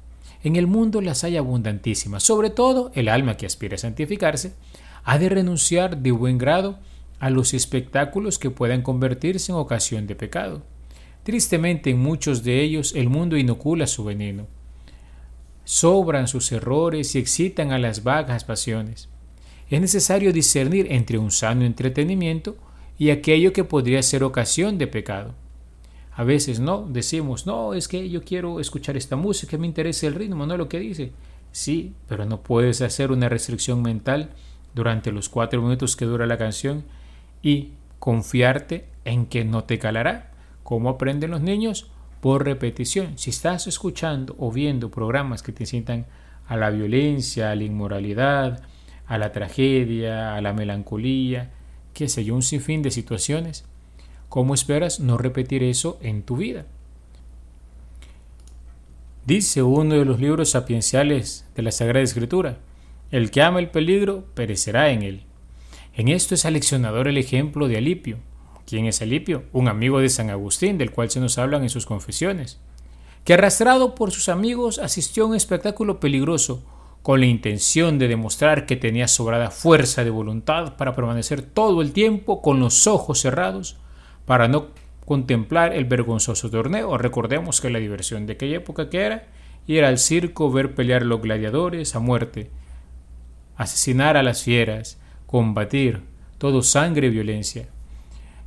En 0.45 0.57
el 0.57 0.67
mundo 0.67 1.01
las 1.01 1.25
hay 1.25 1.39
abundantísimas, 1.39 2.25
sobre 2.25 2.51
todo 2.51 2.93
el 2.95 3.09
alma 3.09 3.39
que 3.39 3.47
aspira 3.47 3.77
a 3.77 3.79
santificarse, 3.79 4.53
ha 5.03 5.17
de 5.17 5.31
renunciar 5.31 5.97
de 5.97 6.11
buen 6.11 6.37
grado 6.37 6.79
a 7.21 7.31
los 7.31 7.55
espectáculos 7.55 8.39
que 8.39 8.51
puedan 8.51 8.83
convertirse 8.83 9.51
en 9.51 9.57
ocasión 9.57 10.07
de 10.07 10.15
pecado. 10.15 10.76
Tristemente 11.27 11.91
en 11.91 11.99
muchos 11.99 12.45
de 12.45 12.63
ellos 12.63 12.95
el 12.95 13.09
mundo 13.09 13.37
inocula 13.37 13.89
su 13.89 14.05
veneno. 14.05 14.47
Sobran 15.65 16.29
sus 16.29 16.53
errores 16.53 17.17
y 17.17 17.19
excitan 17.19 17.73
a 17.73 17.81
las 17.81 18.05
vagas 18.05 18.45
pasiones. 18.45 19.09
Es 19.69 19.81
necesario 19.81 20.33
discernir 20.33 20.87
entre 20.89 21.19
un 21.19 21.33
sano 21.33 21.65
entretenimiento 21.65 22.57
y 22.97 23.11
aquello 23.11 23.53
que 23.53 23.65
podría 23.65 24.05
ser 24.05 24.23
ocasión 24.23 24.79
de 24.79 24.87
pecado. 24.87 25.35
A 26.13 26.23
veces 26.23 26.61
no, 26.61 26.87
decimos, 26.89 27.45
no, 27.45 27.75
es 27.75 27.89
que 27.89 28.09
yo 28.09 28.23
quiero 28.23 28.61
escuchar 28.61 28.97
esta 28.97 29.17
música, 29.17 29.59
me 29.59 29.67
interesa 29.67 30.07
el 30.07 30.15
ritmo, 30.15 30.47
no 30.47 30.57
lo 30.57 30.69
que 30.69 30.79
dice. 30.79 31.11
Sí, 31.51 31.93
pero 32.09 32.25
no 32.25 32.41
puedes 32.41 32.83
hacer 32.83 33.11
una 33.11 33.29
restricción 33.29 33.83
mental 33.83 34.31
durante 34.77 35.11
los 35.11 35.29
cuatro 35.29 35.61
minutos 35.61 35.97
que 35.97 36.05
dura 36.05 36.25
la 36.25 36.39
canción 36.39 36.85
y 37.43 37.73
confiarte 37.99 38.85
en 39.05 39.27
que 39.27 39.45
no 39.45 39.65
te 39.65 39.81
calará. 39.81 40.36
¿Cómo 40.67 40.89
aprenden 40.89 41.31
los 41.31 41.43
niños? 41.43 41.87
Por 42.21 42.45
repetición. 42.45 43.17
Si 43.19 43.31
estás 43.31 43.69
escuchando 43.69 44.35
o 44.37 44.51
viendo 44.51 44.91
programas 44.91 45.41
que 45.45 45.53
te 45.53 45.63
incitan 45.63 46.07
a 46.49 46.57
la 46.57 46.71
violencia, 46.71 47.53
a 47.53 47.55
la 47.55 47.63
inmoralidad, 47.63 48.65
a 49.07 49.17
la 49.17 49.31
tragedia, 49.31 50.35
a 50.35 50.41
la 50.41 50.53
melancolía, 50.53 51.53
qué 51.95 52.09
sé 52.09 52.25
yo, 52.25 52.35
un 52.35 52.43
sinfín 52.43 52.83
de 52.83 52.91
situaciones, 52.91 53.65
¿cómo 54.29 54.55
esperas 54.55 54.99
no 54.99 55.19
repetir 55.19 55.63
eso 55.63 56.01
en 56.03 56.25
tu 56.25 56.37
vida? 56.37 56.67
Dice 59.25 59.63
uno 59.63 59.95
de 59.95 60.05
los 60.05 60.19
libros 60.19 60.51
sapienciales 60.51 61.47
de 61.55 61.63
la 61.63 61.71
Sagrada 61.71 62.03
Escritura, 62.03 62.59
el 63.13 63.31
que 63.31 63.41
ama 63.41 63.61
el 63.61 63.71
peligro 63.71 64.25
perecerá 64.35 64.91
en 64.91 65.05
él. 65.05 65.23
En 65.95 66.09
esto 66.09 66.35
es 66.35 66.45
aleccionador 66.45 67.07
el 67.07 67.19
ejemplo 67.19 67.69
de 67.69 67.77
Alipio, 67.77 68.19
¿Quién 68.67 68.87
es 68.87 69.01
Alipio? 69.01 69.45
Un 69.53 69.69
amigo 69.69 70.01
de 70.01 70.09
San 70.09 70.29
Agustín, 70.29 70.77
del 70.77 70.91
cual 70.91 71.09
se 71.09 71.21
nos 71.21 71.39
hablan 71.39 71.63
en 71.63 71.71
sus 71.71 71.87
confesiones, 71.87 72.59
que 73.25 73.35
arrastrado 73.35 73.95
por 73.95 74.11
sus 74.11 74.29
amigos 74.29 74.81
asistió 74.81 75.23
a 75.23 75.27
un 75.29 75.37
espectáculo 75.37 76.01
peligroso, 76.01 76.65
con 77.03 77.21
la 77.21 77.27
intención 77.27 78.01
de 78.01 78.09
demostrar 78.09 78.67
que 78.67 78.75
tenía 78.75 79.07
sobrada 79.07 79.53
fuerza 79.53 80.03
de 80.03 80.11
voluntad 80.11 80.77
para 80.77 80.97
permanecer 80.97 81.43
todo 81.43 81.81
el 81.81 81.93
tiempo 81.93 82.43
con 82.43 82.59
los 82.59 82.89
ojos 82.89 83.21
cerrados, 83.21 83.77
para 84.25 84.49
no 84.49 84.67
contemplar 85.05 85.73
el 85.73 85.85
vergonzoso 85.85 86.51
torneo. 86.51 86.99
Recordemos 86.99 87.61
que 87.61 87.71
la 87.71 87.79
diversión 87.79 88.27
de 88.27 88.33
aquella 88.33 88.57
época 88.57 88.91
que 88.91 89.03
era 89.03 89.29
ir 89.69 89.85
al 89.85 89.99
circo, 89.99 90.51
ver 90.51 90.75
pelear 90.75 91.03
los 91.03 91.23
gladiadores 91.23 91.95
a 91.95 92.01
muerte, 92.01 92.51
asesinar 93.57 94.17
a 94.17 94.25
las 94.25 94.43
fieras, 94.43 94.99
combatir, 95.27 96.03
todo 96.39 96.65
sangre 96.65 97.07
y 97.07 97.11
violencia. 97.11 97.69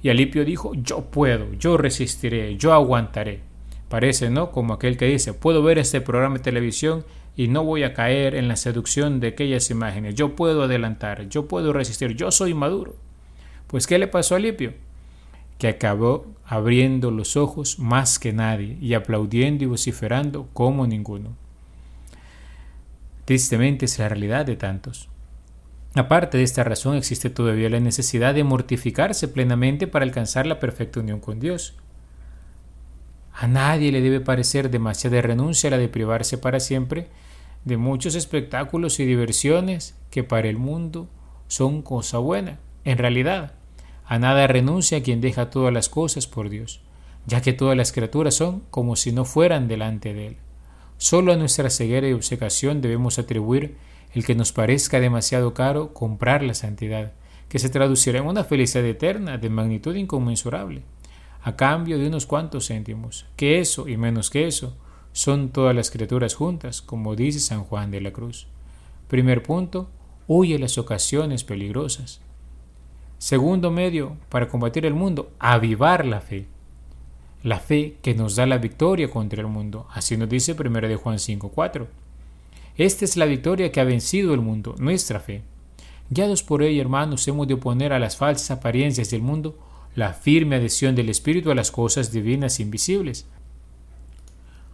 Y 0.02 0.10
Alipio 0.10 0.46
dijo, 0.46 0.74
yo 0.76 1.06
puedo, 1.06 1.54
yo 1.54 1.78
resistiré, 1.78 2.56
yo 2.58 2.74
aguantaré. 2.74 3.42
Parece, 3.90 4.30
¿no? 4.30 4.52
Como 4.52 4.74
aquel 4.74 4.98
que 4.98 5.06
dice, 5.06 5.34
puedo 5.34 5.64
ver 5.64 5.80
este 5.80 6.00
programa 6.00 6.38
de 6.38 6.44
televisión 6.44 7.04
y 7.36 7.48
no 7.48 7.64
voy 7.64 7.84
a 7.84 7.94
caer 7.94 8.36
en 8.36 8.48
la 8.48 8.56
seducción 8.56 9.20
de 9.20 9.30
aquellas 9.30 9.70
imágenes. 9.72 10.16
Yo 10.16 10.36
puedo 10.36 10.64
adelantar, 10.64 11.28
yo 11.28 11.48
puedo 11.48 11.74
resistir, 11.74 12.16
yo 12.16 12.32
soy 12.32 12.54
maduro. 12.54 12.96
Pues, 13.68 13.88
¿qué 13.88 13.98
le 13.98 14.08
pasó 14.08 14.36
a 14.36 14.38
Alipio? 14.38 14.74
Que 15.58 15.68
acabó 15.68 16.26
abriendo 16.46 17.12
los 17.12 17.36
ojos 17.36 17.80
más 17.80 18.20
que 18.20 18.32
nadie 18.32 18.78
y 18.82 18.94
aplaudiendo 18.94 19.64
y 19.64 19.68
vociferando 19.68 20.48
como 20.54 20.88
ninguno. 20.88 21.36
Tristemente 23.26 23.86
es 23.86 24.00
la 24.00 24.10
realidad 24.10 24.46
de 24.46 24.56
tantos. 24.56 25.10
Aparte 25.96 26.38
de 26.38 26.44
esta 26.44 26.64
razón 26.64 26.96
existe 26.96 27.30
todavía 27.30 27.70
la 27.70 27.80
necesidad 27.80 28.36
de 28.36 28.44
mortificarse 28.44 29.28
plenamente 29.28 29.88
para 29.88 30.06
alcanzar 30.06 30.46
la 30.46 30.60
perfecta 30.60 31.00
unión 31.00 31.20
con 31.20 31.40
Dios. 31.40 31.76
A 33.34 33.48
nadie 33.48 33.92
le 33.92 34.02
debe 34.02 34.20
parecer 34.20 34.70
demasiada 34.70 35.22
renuncia 35.22 35.70
la 35.70 35.78
de 35.78 35.88
privarse 35.88 36.38
para 36.38 36.60
siempre 36.60 37.08
de 37.66 37.78
muchos 37.78 38.16
espectáculos 38.16 39.00
y 39.00 39.06
diversiones 39.06 39.96
que 40.12 40.24
para 40.24 40.48
el 40.48 40.58
mundo 40.58 41.10
son 41.48 41.82
cosa 41.82 42.20
buena. 42.20 42.60
En 42.84 42.98
realidad, 42.98 43.54
a 44.06 44.20
nada 44.20 44.48
renuncia 44.48 45.04
quien 45.04 45.22
deja 45.22 45.50
todas 45.50 45.74
las 45.74 45.90
cosas 45.90 46.28
por 46.28 46.50
Dios, 46.50 46.82
ya 47.26 47.42
que 47.42 47.54
todas 47.54 47.76
las 47.76 47.92
criaturas 47.92 48.36
son 48.36 48.62
como 48.70 48.96
si 48.96 49.12
no 49.12 49.26
fueran 49.26 49.68
delante 49.68 50.14
de 50.14 50.28
Él. 50.28 50.38
Solo 50.98 51.32
a 51.32 51.38
nuestra 51.38 51.70
ceguera 51.70 52.08
y 52.08 52.14
obsecación 52.14 52.82
debemos 52.82 53.20
atribuir 53.20 53.78
el 54.14 54.26
que 54.26 54.36
nos 54.36 54.52
parezca 54.52 55.00
demasiado 55.00 55.54
caro 55.54 55.94
comprar 55.94 56.44
la 56.44 56.54
santidad, 56.54 57.14
que 57.48 57.60
se 57.60 57.70
traducirá 57.70 58.20
en 58.20 58.28
una 58.28 58.44
felicidad 58.44 58.86
eterna 58.86 59.38
de 59.38 59.50
magnitud 59.50 59.96
inconmensurable, 59.96 60.84
a 61.42 61.56
cambio 61.56 61.98
de 61.98 62.08
unos 62.08 62.26
cuantos 62.26 62.68
céntimos, 62.68 63.26
que 63.36 63.60
eso 63.60 63.88
y 63.88 63.98
menos 63.98 64.30
que 64.30 64.48
eso 64.48 64.76
son 65.12 65.50
todas 65.50 65.76
las 65.76 65.90
criaturas 65.92 66.36
juntas, 66.36 66.82
como 66.82 67.16
dice 67.16 67.40
San 67.40 67.64
Juan 67.64 67.92
de 67.92 68.02
la 68.02 68.12
Cruz. 68.12 68.48
Primer 69.08 69.42
punto, 69.42 69.90
huye 70.28 70.60
las 70.60 70.78
ocasiones 70.78 71.44
peligrosas. 71.44 72.22
Segundo 73.18 73.72
medio 73.72 74.18
para 74.30 74.48
combatir 74.48 74.86
el 74.86 74.94
mundo, 74.94 75.32
avivar 75.40 76.06
la 76.06 76.22
fe. 76.22 76.48
La 77.44 77.60
fe 77.60 77.98
que 78.02 78.14
nos 78.14 78.36
da 78.36 78.46
la 78.46 78.60
victoria 78.60 79.10
contra 79.10 79.42
el 79.42 79.48
mundo. 79.48 79.88
Así 79.92 80.16
nos 80.16 80.30
dice 80.30 80.56
1 80.58 80.82
de 80.88 80.96
Juan 80.96 81.18
5.4. 81.18 81.88
Esta 82.80 83.04
es 83.04 83.18
la 83.18 83.26
victoria 83.26 83.74
que 83.74 83.82
ha 83.82 83.84
vencido 83.84 84.34
el 84.34 84.40
mundo, 84.40 84.74
nuestra 84.80 85.20
fe. 85.20 85.42
Guiados 86.10 86.44
por 86.44 86.64
ella, 86.64 86.80
hermanos, 86.80 87.28
hemos 87.28 87.46
de 87.46 87.56
oponer 87.56 87.92
a 87.92 88.00
las 88.00 88.16
falsas 88.16 88.52
apariencias 88.52 89.10
del 89.10 89.22
mundo 89.22 89.60
la 89.96 90.14
firme 90.14 90.56
adhesión 90.56 90.96
del 90.96 91.10
Espíritu 91.10 91.52
a 91.52 91.56
las 91.56 91.72
cosas 91.72 92.14
divinas 92.14 92.58
e 92.58 92.64
invisibles. 92.64 93.28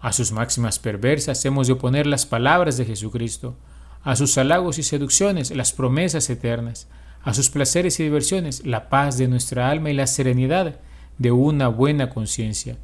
A 0.02 0.14
sus 0.14 0.32
máximas 0.32 0.78
perversas 0.78 1.44
hemos 1.46 1.66
de 1.66 1.74
oponer 1.74 2.06
las 2.06 2.28
palabras 2.28 2.78
de 2.78 2.86
Jesucristo, 2.86 3.56
a 4.04 4.16
sus 4.16 4.38
halagos 4.38 4.78
y 4.78 4.84
seducciones 4.84 5.50
las 5.50 5.74
promesas 5.74 6.30
eternas, 6.30 6.88
a 7.24 7.34
sus 7.34 7.50
placeres 7.50 8.00
y 8.00 8.04
diversiones 8.04 8.68
la 8.68 8.88
paz 8.88 9.18
de 9.18 9.28
nuestra 9.28 9.72
alma 9.72 9.90
y 9.90 9.96
la 9.96 10.06
serenidad 10.06 10.80
de 11.18 11.32
una 11.32 11.70
buena 11.70 12.12
conciencia, 12.12 12.78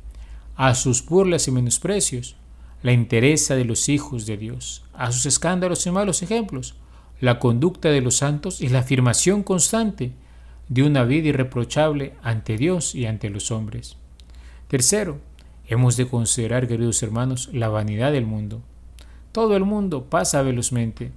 a 0.56 0.74
sus 0.74 1.06
burlas 1.06 1.48
y 1.48 1.52
menosprecios 1.52 2.38
la 2.84 2.92
interesa 2.92 3.56
de 3.56 3.66
los 3.66 3.90
hijos 3.90 4.26
de 4.26 4.38
Dios, 4.38 4.84
a 4.94 5.12
sus 5.12 5.26
escándalos 5.26 5.86
y 5.86 5.92
malos 5.92 6.24
ejemplos, 6.24 6.76
la 7.20 7.40
conducta 7.40 7.90
de 7.90 8.02
los 8.02 8.18
santos 8.18 8.62
y 8.62 8.70
la 8.70 8.80
afirmación 8.80 9.44
constante 9.44 10.12
de 10.68 10.84
una 10.84 11.04
vida 11.04 11.28
irreprochable 11.28 12.14
ante 12.24 12.58
Dios 12.58 12.96
y 12.96 13.06
ante 13.06 13.30
los 13.30 13.52
hombres. 13.52 13.98
Tercero, 14.68 15.20
hemos 15.68 15.98
de 15.98 16.08
considerar, 16.08 16.68
queridos 16.68 17.04
hermanos, 17.04 17.50
la 17.54 17.70
vanidad 17.70 18.12
del 18.12 18.26
mundo. 18.26 18.62
Todo 19.32 19.56
el 19.56 19.66
mundo 19.66 20.06
pasa 20.06 20.42
velozmente, 20.42 21.12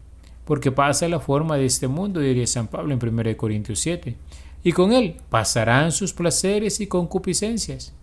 porque 0.44 0.72
pasa 0.72 1.08
la 1.08 1.20
forma 1.20 1.56
de 1.56 1.66
este 1.66 1.88
mundo, 1.88 2.20
diría 2.20 2.46
San 2.46 2.68
Pablo 2.68 2.92
en 2.92 3.00
1 3.02 3.36
Corintios 3.36 3.78
7, 3.80 4.16
y 4.62 4.72
con 4.72 4.92
él 4.92 5.16
pasarán 5.30 5.92
sus 5.92 6.12
placeres 6.12 6.80
y 6.80 6.86
concupiscencias. 6.86 7.94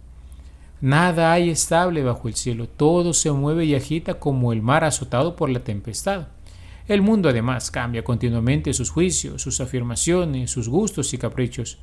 Nada 0.81 1.31
hay 1.31 1.51
estable 1.51 2.03
bajo 2.03 2.27
el 2.27 2.33
cielo, 2.33 2.67
todo 2.67 3.13
se 3.13 3.31
mueve 3.31 3.65
y 3.65 3.75
agita 3.75 4.15
como 4.15 4.51
el 4.51 4.63
mar 4.63 4.83
azotado 4.83 5.35
por 5.35 5.50
la 5.51 5.63
tempestad. 5.63 6.29
El 6.88 7.03
mundo 7.03 7.29
además 7.29 7.69
cambia 7.69 8.03
continuamente 8.03 8.73
sus 8.73 8.89
juicios, 8.89 9.43
sus 9.43 9.61
afirmaciones, 9.61 10.50
sus 10.50 10.67
gustos 10.67 11.13
y 11.13 11.19
caprichos. 11.19 11.77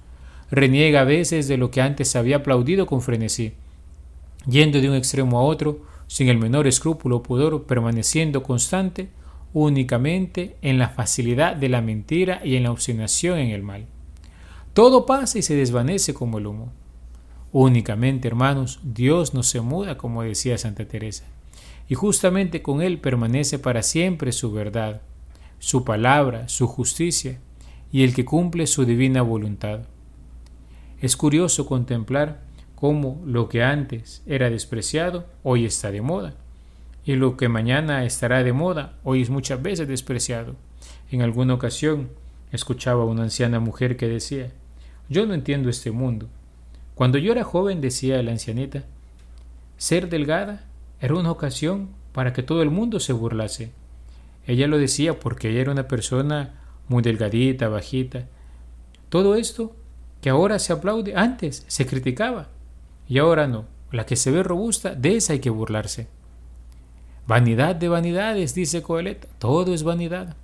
Reniega 0.50 1.02
a 1.02 1.04
veces 1.04 1.46
de 1.46 1.56
lo 1.56 1.70
que 1.70 1.80
antes 1.80 2.16
había 2.16 2.38
aplaudido 2.38 2.86
con 2.86 3.00
frenesí, 3.00 3.52
yendo 4.46 4.80
de 4.80 4.90
un 4.90 4.96
extremo 4.96 5.38
a 5.38 5.42
otro, 5.42 5.82
sin 6.08 6.28
el 6.28 6.38
menor 6.38 6.66
escrúpulo 6.66 7.18
o 7.18 7.22
pudor, 7.22 7.64
permaneciendo 7.64 8.42
constante 8.42 9.10
únicamente 9.52 10.56
en 10.60 10.78
la 10.78 10.88
facilidad 10.88 11.54
de 11.54 11.68
la 11.68 11.80
mentira 11.80 12.40
y 12.44 12.56
en 12.56 12.64
la 12.64 12.72
obstinación 12.72 13.38
en 13.38 13.50
el 13.50 13.62
mal. 13.62 13.86
Todo 14.72 15.06
pasa 15.06 15.38
y 15.38 15.42
se 15.42 15.54
desvanece 15.54 16.14
como 16.14 16.38
el 16.38 16.46
humo. 16.46 16.72
Únicamente, 17.52 18.28
hermanos, 18.28 18.80
Dios 18.82 19.32
no 19.32 19.42
se 19.42 19.60
muda, 19.60 19.96
como 19.96 20.22
decía 20.22 20.58
Santa 20.58 20.86
Teresa, 20.86 21.24
y 21.88 21.94
justamente 21.94 22.60
con 22.60 22.82
Él 22.82 22.98
permanece 22.98 23.58
para 23.58 23.82
siempre 23.82 24.32
su 24.32 24.52
verdad, 24.52 25.00
su 25.58 25.84
palabra, 25.84 26.48
su 26.48 26.66
justicia, 26.66 27.38
y 27.90 28.04
el 28.04 28.14
que 28.14 28.26
cumple 28.26 28.66
su 28.66 28.84
divina 28.84 29.22
voluntad. 29.22 29.80
Es 31.00 31.16
curioso 31.16 31.64
contemplar 31.66 32.42
cómo 32.74 33.22
lo 33.24 33.48
que 33.48 33.62
antes 33.62 34.22
era 34.26 34.50
despreciado 34.50 35.24
hoy 35.42 35.64
está 35.64 35.90
de 35.90 36.02
moda, 36.02 36.34
y 37.04 37.14
lo 37.14 37.38
que 37.38 37.48
mañana 37.48 38.04
estará 38.04 38.44
de 38.44 38.52
moda 38.52 38.98
hoy 39.04 39.22
es 39.22 39.30
muchas 39.30 39.62
veces 39.62 39.88
despreciado. 39.88 40.54
En 41.10 41.22
alguna 41.22 41.54
ocasión 41.54 42.10
escuchaba 42.52 43.04
a 43.04 43.06
una 43.06 43.22
anciana 43.22 43.58
mujer 43.58 43.96
que 43.96 44.08
decía, 44.08 44.52
yo 45.08 45.24
no 45.24 45.32
entiendo 45.32 45.70
este 45.70 45.90
mundo, 45.90 46.28
cuando 46.98 47.18
yo 47.18 47.30
era 47.30 47.44
joven, 47.44 47.80
decía 47.80 48.20
la 48.24 48.32
ancianita, 48.32 48.82
ser 49.76 50.08
delgada 50.08 50.64
era 51.00 51.14
una 51.14 51.30
ocasión 51.30 51.90
para 52.10 52.32
que 52.32 52.42
todo 52.42 52.60
el 52.60 52.70
mundo 52.70 52.98
se 52.98 53.12
burlase. 53.12 53.70
Ella 54.48 54.66
lo 54.66 54.78
decía 54.78 55.20
porque 55.20 55.48
ella 55.48 55.60
era 55.60 55.70
una 55.70 55.86
persona 55.86 56.58
muy 56.88 57.04
delgadita, 57.04 57.68
bajita. 57.68 58.26
Todo 59.10 59.36
esto 59.36 59.76
que 60.20 60.28
ahora 60.28 60.58
se 60.58 60.72
aplaude, 60.72 61.14
antes 61.14 61.64
se 61.68 61.86
criticaba 61.86 62.48
y 63.08 63.18
ahora 63.18 63.46
no. 63.46 63.66
La 63.92 64.04
que 64.04 64.16
se 64.16 64.32
ve 64.32 64.42
robusta, 64.42 64.96
de 64.96 65.18
esa 65.18 65.34
hay 65.34 65.38
que 65.38 65.50
burlarse. 65.50 66.08
Vanidad 67.28 67.76
de 67.76 67.88
vanidades, 67.88 68.56
dice 68.56 68.82
Coeleta, 68.82 69.28
todo 69.38 69.72
es 69.72 69.84
vanidad. 69.84 70.34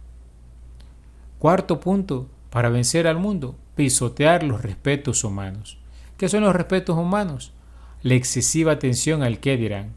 Cuarto 1.40 1.80
punto, 1.80 2.28
para 2.50 2.68
vencer 2.68 3.08
al 3.08 3.18
mundo, 3.18 3.56
pisotear 3.75 4.44
los 4.44 4.62
respetos 4.62 5.25
humanos. 5.25 5.78
¿Qué 6.16 6.28
son 6.28 6.44
los 6.44 6.54
respetos 6.54 6.97
humanos? 6.97 7.52
La 8.02 8.14
excesiva 8.14 8.73
atención 8.73 9.23
al 9.23 9.40
qué 9.40 9.56
dirán. 9.56 9.94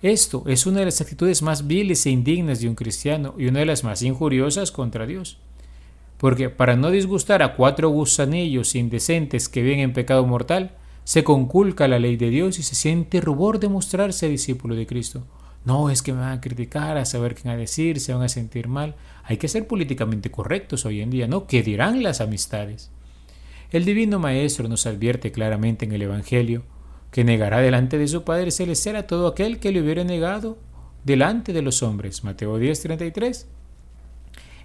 Esto 0.00 0.44
es 0.46 0.66
una 0.66 0.80
de 0.80 0.84
las 0.84 1.00
actitudes 1.00 1.42
más 1.42 1.66
viles 1.66 2.06
e 2.06 2.10
indignas 2.10 2.60
de 2.60 2.68
un 2.68 2.76
cristiano 2.76 3.34
y 3.36 3.46
una 3.46 3.60
de 3.60 3.66
las 3.66 3.82
más 3.82 4.02
injuriosas 4.02 4.70
contra 4.70 5.06
Dios. 5.06 5.38
Porque 6.18 6.48
para 6.48 6.76
no 6.76 6.90
disgustar 6.90 7.42
a 7.42 7.56
cuatro 7.56 7.88
gusanillos 7.88 8.76
indecentes 8.76 9.48
que 9.48 9.62
viven 9.62 9.80
en 9.80 9.92
pecado 9.92 10.24
mortal, 10.26 10.76
se 11.02 11.24
conculca 11.24 11.88
la 11.88 11.98
ley 11.98 12.16
de 12.16 12.30
Dios 12.30 12.58
y 12.60 12.62
se 12.62 12.76
siente 12.76 13.20
rubor 13.20 13.58
de 13.58 13.68
mostrarse 13.68 14.28
discípulo 14.28 14.76
de 14.76 14.86
Cristo. 14.86 15.24
No 15.64 15.90
es 15.90 16.02
que 16.02 16.12
me 16.12 16.20
van 16.20 16.38
a 16.38 16.40
criticar, 16.40 16.96
a 16.98 17.04
saber 17.04 17.34
qué 17.34 17.42
van 17.48 17.56
a 17.56 17.60
decir, 17.60 17.98
se 17.98 18.14
van 18.14 18.22
a 18.22 18.28
sentir 18.28 18.68
mal. 18.68 18.94
Hay 19.24 19.38
que 19.38 19.48
ser 19.48 19.66
políticamente 19.66 20.30
correctos 20.30 20.86
hoy 20.86 21.00
en 21.00 21.10
día, 21.10 21.26
¿no? 21.26 21.48
¿Qué 21.48 21.64
dirán 21.64 22.04
las 22.04 22.20
amistades? 22.20 22.90
El 23.70 23.84
Divino 23.84 24.18
Maestro 24.18 24.68
nos 24.68 24.86
advierte 24.86 25.32
claramente 25.32 25.84
en 25.84 25.92
el 25.92 26.02
Evangelio 26.02 26.62
que 27.10 27.24
negará 27.24 27.60
delante 27.60 27.98
de 27.98 28.08
su 28.08 28.24
Padre 28.24 28.50
Celestial 28.50 28.96
a 28.96 29.06
todo 29.06 29.26
aquel 29.26 29.58
que 29.58 29.72
le 29.72 29.80
hubiera 29.80 30.04
negado 30.04 30.58
delante 31.04 31.52
de 31.52 31.62
los 31.62 31.82
hombres. 31.82 32.24
Mateo 32.24 32.58
10:33. 32.58 33.46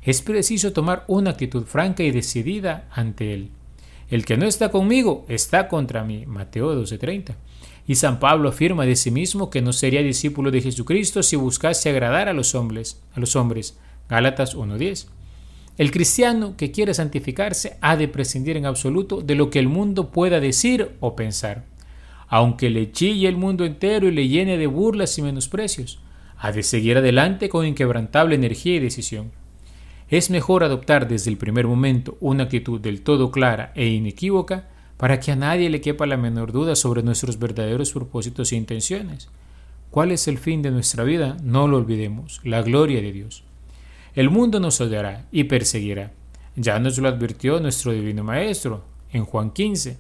Es 0.04 0.22
preciso 0.22 0.74
tomar 0.74 1.06
una 1.08 1.32
actitud 1.32 1.64
franca 1.66 2.04
y 2.04 2.12
decidida 2.12 2.88
ante 2.92 3.34
Él. 3.34 3.52
El 4.10 4.26
que 4.26 4.38
no 4.38 4.46
está 4.46 4.70
conmigo 4.70 5.26
está 5.30 5.68
contra 5.68 6.04
mí. 6.04 6.26
Mateo 6.26 6.76
12:30. 6.76 7.36
Y 7.88 7.96
San 7.96 8.20
Pablo 8.20 8.50
afirma 8.50 8.86
de 8.86 8.96
sí 8.96 9.10
mismo 9.10 9.50
que 9.50 9.62
no 9.62 9.74
sería 9.74 10.02
discípulo 10.02 10.52
de 10.52 10.62
Jesucristo 10.62 11.24
si 11.24 11.36
buscase 11.36 11.90
agradar 11.90 12.28
a 12.30 12.34
los 12.34 12.54
hombres. 12.54 13.02
A 13.16 13.20
los 13.20 13.36
hombres. 13.36 13.78
Gálatas 14.10 14.56
1:10. 14.56 15.08
El 15.82 15.90
cristiano 15.90 16.54
que 16.58 16.70
quiere 16.70 16.94
santificarse 16.94 17.78
ha 17.82 17.98
de 17.98 18.08
prescindir 18.08 18.56
en 18.56 18.68
absoluto 18.68 19.20
de 19.22 19.34
lo 19.34 19.50
que 19.50 19.58
el 19.58 19.68
mundo 19.68 20.12
pueda 20.12 20.40
decir 20.40 20.92
o 21.00 21.16
pensar. 21.16 21.66
Aunque 22.28 22.70
le 22.70 22.92
chille 22.92 23.28
el 23.28 23.36
mundo 23.36 23.66
entero 23.66 24.08
y 24.08 24.12
le 24.12 24.28
llene 24.28 24.60
de 24.60 24.68
burlas 24.68 25.18
y 25.18 25.24
menosprecios, 25.24 25.98
ha 26.38 26.52
de 26.52 26.62
seguir 26.62 26.98
adelante 26.98 27.50
con 27.50 27.66
inquebrantable 27.66 28.36
energía 28.36 28.76
y 28.76 28.80
decisión. 28.80 29.32
Es 30.08 30.30
mejor 30.30 30.64
adoptar 30.64 31.08
desde 31.08 31.32
el 31.32 31.38
primer 31.38 31.66
momento 31.66 32.16
una 32.20 32.44
actitud 32.44 32.80
del 32.80 33.02
todo 33.02 33.32
clara 33.32 33.72
e 33.74 33.88
inequívoca 33.88 34.70
para 34.98 35.20
que 35.20 35.32
a 35.32 35.36
nadie 35.36 35.72
le 35.72 35.82
quepa 35.82 36.06
la 36.06 36.16
menor 36.16 36.52
duda 36.52 36.76
sobre 36.76 37.02
nuestros 37.02 37.40
verdaderos 37.40 37.92
propósitos 37.92 38.52
e 38.52 38.56
intenciones. 38.56 39.30
¿Cuál 39.90 40.12
es 40.12 40.28
el 40.28 40.38
fin 40.38 40.62
de 40.62 40.70
nuestra 40.70 41.04
vida? 41.04 41.38
No 41.42 41.68
lo 41.68 41.78
olvidemos, 41.78 42.40
la 42.44 42.62
gloria 42.62 43.02
de 43.02 43.12
Dios. 43.12 43.46
El 44.14 44.30
mundo 44.30 44.60
nos 44.60 44.82
odiará 44.82 45.26
y 45.32 45.46
perseguirá. 45.46 46.12
Ya 46.56 46.80
nos 46.80 46.98
lo 46.98 47.08
advirtió 47.08 47.60
nuestro 47.60 47.94
Divino 47.94 48.24
Maestro 48.24 48.84
en 49.14 49.26
Juan 49.26 49.52
15. 49.52 49.98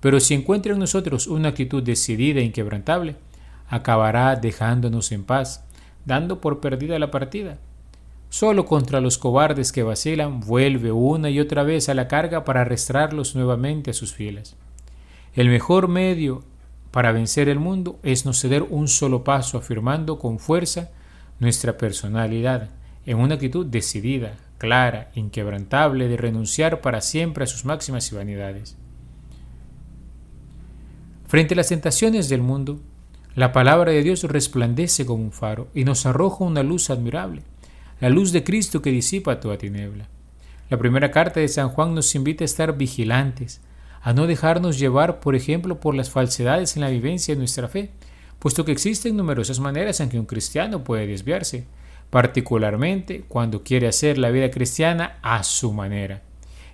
Pero 0.00 0.18
si 0.18 0.34
encuentra 0.34 0.72
en 0.72 0.80
nosotros 0.80 1.26
una 1.26 1.50
actitud 1.50 1.82
decidida 1.82 2.40
e 2.40 2.44
inquebrantable, 2.44 3.16
acabará 3.68 4.34
dejándonos 4.36 5.12
en 5.12 5.24
paz, 5.24 5.64
dando 6.04 6.40
por 6.40 6.60
perdida 6.60 6.98
la 6.98 7.10
partida. 7.10 7.58
Solo 8.28 8.66
contra 8.66 9.00
los 9.00 9.18
cobardes 9.18 9.72
que 9.72 9.82
vacilan 9.82 10.40
vuelve 10.40 10.92
una 10.92 11.30
y 11.30 11.40
otra 11.40 11.62
vez 11.62 11.88
a 11.88 11.94
la 11.94 12.08
carga 12.08 12.44
para 12.44 12.62
arrastrarlos 12.62 13.34
nuevamente 13.34 13.90
a 13.90 13.94
sus 13.94 14.12
filas. 14.12 14.56
El 15.34 15.48
mejor 15.48 15.88
medio 15.88 16.42
para 16.90 17.12
vencer 17.12 17.48
el 17.48 17.58
mundo 17.58 17.98
es 18.02 18.26
no 18.26 18.32
ceder 18.32 18.64
un 18.64 18.88
solo 18.88 19.24
paso 19.24 19.58
afirmando 19.58 20.18
con 20.18 20.38
fuerza 20.38 20.90
nuestra 21.38 21.78
personalidad, 21.78 22.70
en 23.08 23.18
una 23.18 23.36
actitud 23.36 23.64
decidida, 23.64 24.36
clara, 24.58 25.10
inquebrantable 25.14 26.08
de 26.08 26.18
renunciar 26.18 26.82
para 26.82 27.00
siempre 27.00 27.44
a 27.44 27.46
sus 27.46 27.64
máximas 27.64 28.12
y 28.12 28.14
vanidades. 28.14 28.76
Frente 31.26 31.54
a 31.54 31.56
las 31.56 31.68
tentaciones 31.68 32.28
del 32.28 32.42
mundo, 32.42 32.82
la 33.34 33.50
palabra 33.50 33.92
de 33.92 34.02
Dios 34.02 34.24
resplandece 34.24 35.06
como 35.06 35.24
un 35.24 35.32
faro 35.32 35.68
y 35.72 35.84
nos 35.84 36.04
arroja 36.04 36.44
una 36.44 36.62
luz 36.62 36.90
admirable, 36.90 37.40
la 37.98 38.10
luz 38.10 38.30
de 38.30 38.44
Cristo 38.44 38.82
que 38.82 38.90
disipa 38.90 39.40
toda 39.40 39.56
tiniebla. 39.56 40.06
La 40.68 40.76
primera 40.76 41.10
carta 41.10 41.40
de 41.40 41.48
San 41.48 41.70
Juan 41.70 41.94
nos 41.94 42.14
invita 42.14 42.44
a 42.44 42.46
estar 42.46 42.76
vigilantes, 42.76 43.62
a 44.02 44.12
no 44.12 44.26
dejarnos 44.26 44.78
llevar, 44.78 45.20
por 45.20 45.34
ejemplo, 45.34 45.80
por 45.80 45.94
las 45.94 46.10
falsedades 46.10 46.76
en 46.76 46.82
la 46.82 46.90
vivencia 46.90 47.34
de 47.34 47.38
nuestra 47.38 47.68
fe, 47.68 47.90
puesto 48.38 48.66
que 48.66 48.72
existen 48.72 49.16
numerosas 49.16 49.60
maneras 49.60 49.98
en 50.00 50.10
que 50.10 50.20
un 50.20 50.26
cristiano 50.26 50.84
puede 50.84 51.06
desviarse, 51.06 51.64
particularmente 52.10 53.24
cuando 53.28 53.62
quiere 53.62 53.88
hacer 53.88 54.18
la 54.18 54.30
vida 54.30 54.50
cristiana 54.50 55.18
a 55.22 55.42
su 55.44 55.72
manera. 55.72 56.22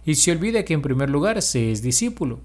Y 0.05 0.17
se 0.17 0.33
olvida 0.33 0.64
que 0.64 0.75
en 0.75 0.83
primer 0.83 1.11
lugar 1.11 1.41
se 1.43 1.73
es 1.73 1.83
discípulo. 1.83 2.41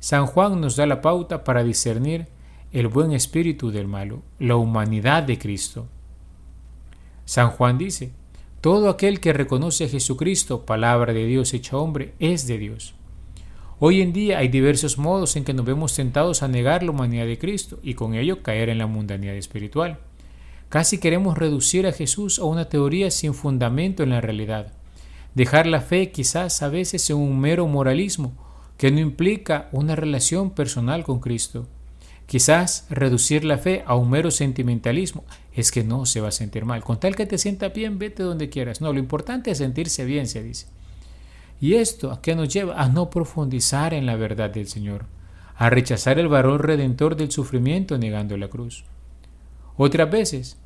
San 0.00 0.26
Juan 0.26 0.60
nos 0.60 0.76
da 0.76 0.86
la 0.86 1.00
pauta 1.00 1.44
para 1.44 1.62
discernir 1.62 2.26
el 2.72 2.88
buen 2.88 3.12
espíritu 3.12 3.70
del 3.70 3.86
malo, 3.86 4.22
la 4.38 4.56
humanidad 4.56 5.22
de 5.22 5.38
Cristo. 5.38 5.86
San 7.24 7.50
Juan 7.50 7.78
dice, 7.78 8.10
todo 8.60 8.88
aquel 8.88 9.20
que 9.20 9.32
reconoce 9.32 9.84
a 9.84 9.88
Jesucristo, 9.88 10.66
palabra 10.66 11.12
de 11.12 11.26
Dios 11.26 11.54
hecha 11.54 11.76
hombre, 11.76 12.14
es 12.18 12.46
de 12.46 12.58
Dios. 12.58 12.94
Hoy 13.78 14.00
en 14.00 14.12
día 14.12 14.38
hay 14.38 14.48
diversos 14.48 14.98
modos 14.98 15.36
en 15.36 15.44
que 15.44 15.52
nos 15.52 15.66
vemos 15.66 15.94
tentados 15.94 16.42
a 16.42 16.48
negar 16.48 16.82
la 16.82 16.90
humanidad 16.90 17.26
de 17.26 17.38
Cristo 17.38 17.78
y 17.82 17.94
con 17.94 18.14
ello 18.14 18.42
caer 18.42 18.70
en 18.70 18.78
la 18.78 18.86
mundanidad 18.86 19.36
espiritual. 19.36 19.98
Casi 20.74 20.98
queremos 20.98 21.38
reducir 21.38 21.86
a 21.86 21.92
Jesús 21.92 22.40
a 22.40 22.46
una 22.46 22.68
teoría 22.68 23.08
sin 23.12 23.32
fundamento 23.32 24.02
en 24.02 24.10
la 24.10 24.20
realidad. 24.20 24.72
Dejar 25.36 25.68
la 25.68 25.80
fe 25.80 26.10
quizás 26.10 26.62
a 26.62 26.68
veces 26.68 27.08
en 27.10 27.16
un 27.16 27.38
mero 27.38 27.68
moralismo 27.68 28.32
que 28.76 28.90
no 28.90 28.98
implica 28.98 29.68
una 29.70 29.94
relación 29.94 30.50
personal 30.50 31.04
con 31.04 31.20
Cristo. 31.20 31.68
Quizás 32.26 32.88
reducir 32.90 33.44
la 33.44 33.56
fe 33.56 33.84
a 33.86 33.94
un 33.94 34.10
mero 34.10 34.32
sentimentalismo 34.32 35.22
es 35.52 35.70
que 35.70 35.84
no 35.84 36.06
se 36.06 36.20
va 36.20 36.30
a 36.30 36.32
sentir 36.32 36.64
mal. 36.64 36.82
Con 36.82 36.98
tal 36.98 37.14
que 37.14 37.26
te 37.26 37.38
sienta 37.38 37.68
bien, 37.68 38.00
vete 38.00 38.24
donde 38.24 38.50
quieras. 38.50 38.80
No, 38.80 38.92
lo 38.92 38.98
importante 38.98 39.52
es 39.52 39.58
sentirse 39.58 40.04
bien, 40.04 40.26
se 40.26 40.42
dice. 40.42 40.66
¿Y 41.60 41.74
esto 41.74 42.10
a 42.10 42.20
qué 42.20 42.34
nos 42.34 42.52
lleva? 42.52 42.82
A 42.82 42.88
no 42.88 43.10
profundizar 43.10 43.94
en 43.94 44.06
la 44.06 44.16
verdad 44.16 44.50
del 44.50 44.66
Señor, 44.66 45.06
a 45.54 45.70
rechazar 45.70 46.18
el 46.18 46.26
valor 46.26 46.66
redentor 46.66 47.14
del 47.14 47.30
sufrimiento 47.30 47.96
negando 47.96 48.36
la 48.36 48.48
cruz. 48.48 48.84
Otras 49.76 50.10
veces 50.10 50.58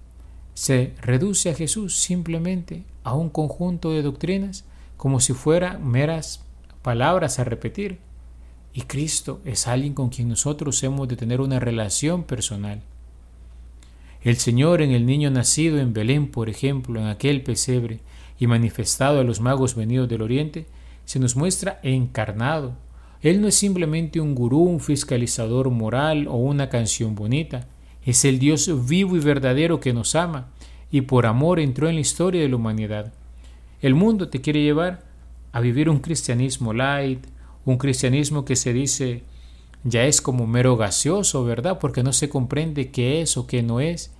se 0.58 0.92
reduce 1.00 1.50
a 1.50 1.54
Jesús 1.54 1.96
simplemente 1.96 2.82
a 3.04 3.14
un 3.14 3.30
conjunto 3.30 3.92
de 3.92 4.02
doctrinas 4.02 4.64
como 4.96 5.20
si 5.20 5.32
fueran 5.32 5.86
meras 5.86 6.44
palabras 6.82 7.38
a 7.38 7.44
repetir. 7.44 8.00
Y 8.72 8.82
Cristo 8.82 9.40
es 9.44 9.68
alguien 9.68 9.94
con 9.94 10.08
quien 10.08 10.28
nosotros 10.28 10.82
hemos 10.82 11.06
de 11.06 11.14
tener 11.14 11.40
una 11.40 11.60
relación 11.60 12.24
personal. 12.24 12.82
El 14.24 14.36
Señor 14.38 14.82
en 14.82 14.90
el 14.90 15.06
niño 15.06 15.30
nacido 15.30 15.78
en 15.78 15.92
Belén, 15.92 16.28
por 16.28 16.48
ejemplo, 16.48 16.98
en 16.98 17.06
aquel 17.06 17.44
pesebre, 17.44 18.00
y 18.36 18.48
manifestado 18.48 19.20
a 19.20 19.24
los 19.24 19.40
magos 19.40 19.76
venidos 19.76 20.08
del 20.08 20.22
Oriente, 20.22 20.66
se 21.04 21.20
nos 21.20 21.36
muestra 21.36 21.78
encarnado. 21.84 22.72
Él 23.22 23.40
no 23.40 23.46
es 23.46 23.54
simplemente 23.54 24.20
un 24.20 24.34
gurú, 24.34 24.64
un 24.64 24.80
fiscalizador 24.80 25.70
moral 25.70 26.26
o 26.26 26.34
una 26.34 26.68
canción 26.68 27.14
bonita. 27.14 27.68
Es 28.08 28.24
el 28.24 28.38
Dios 28.38 28.88
vivo 28.88 29.18
y 29.18 29.20
verdadero 29.20 29.80
que 29.80 29.92
nos 29.92 30.14
ama 30.14 30.48
y 30.90 31.02
por 31.02 31.26
amor 31.26 31.60
entró 31.60 31.90
en 31.90 31.96
la 31.96 32.00
historia 32.00 32.40
de 32.40 32.48
la 32.48 32.56
humanidad. 32.56 33.12
El 33.82 33.94
mundo 33.94 34.30
te 34.30 34.40
quiere 34.40 34.62
llevar 34.62 35.04
a 35.52 35.60
vivir 35.60 35.90
un 35.90 35.98
cristianismo 35.98 36.72
light, 36.72 37.26
un 37.66 37.76
cristianismo 37.76 38.46
que 38.46 38.56
se 38.56 38.72
dice 38.72 39.24
ya 39.84 40.04
es 40.06 40.22
como 40.22 40.46
mero 40.46 40.78
gaseoso, 40.78 41.44
¿verdad? 41.44 41.78
Porque 41.78 42.02
no 42.02 42.14
se 42.14 42.30
comprende 42.30 42.90
qué 42.90 43.20
es 43.20 43.36
o 43.36 43.46
qué 43.46 43.62
no 43.62 43.78
es. 43.78 44.10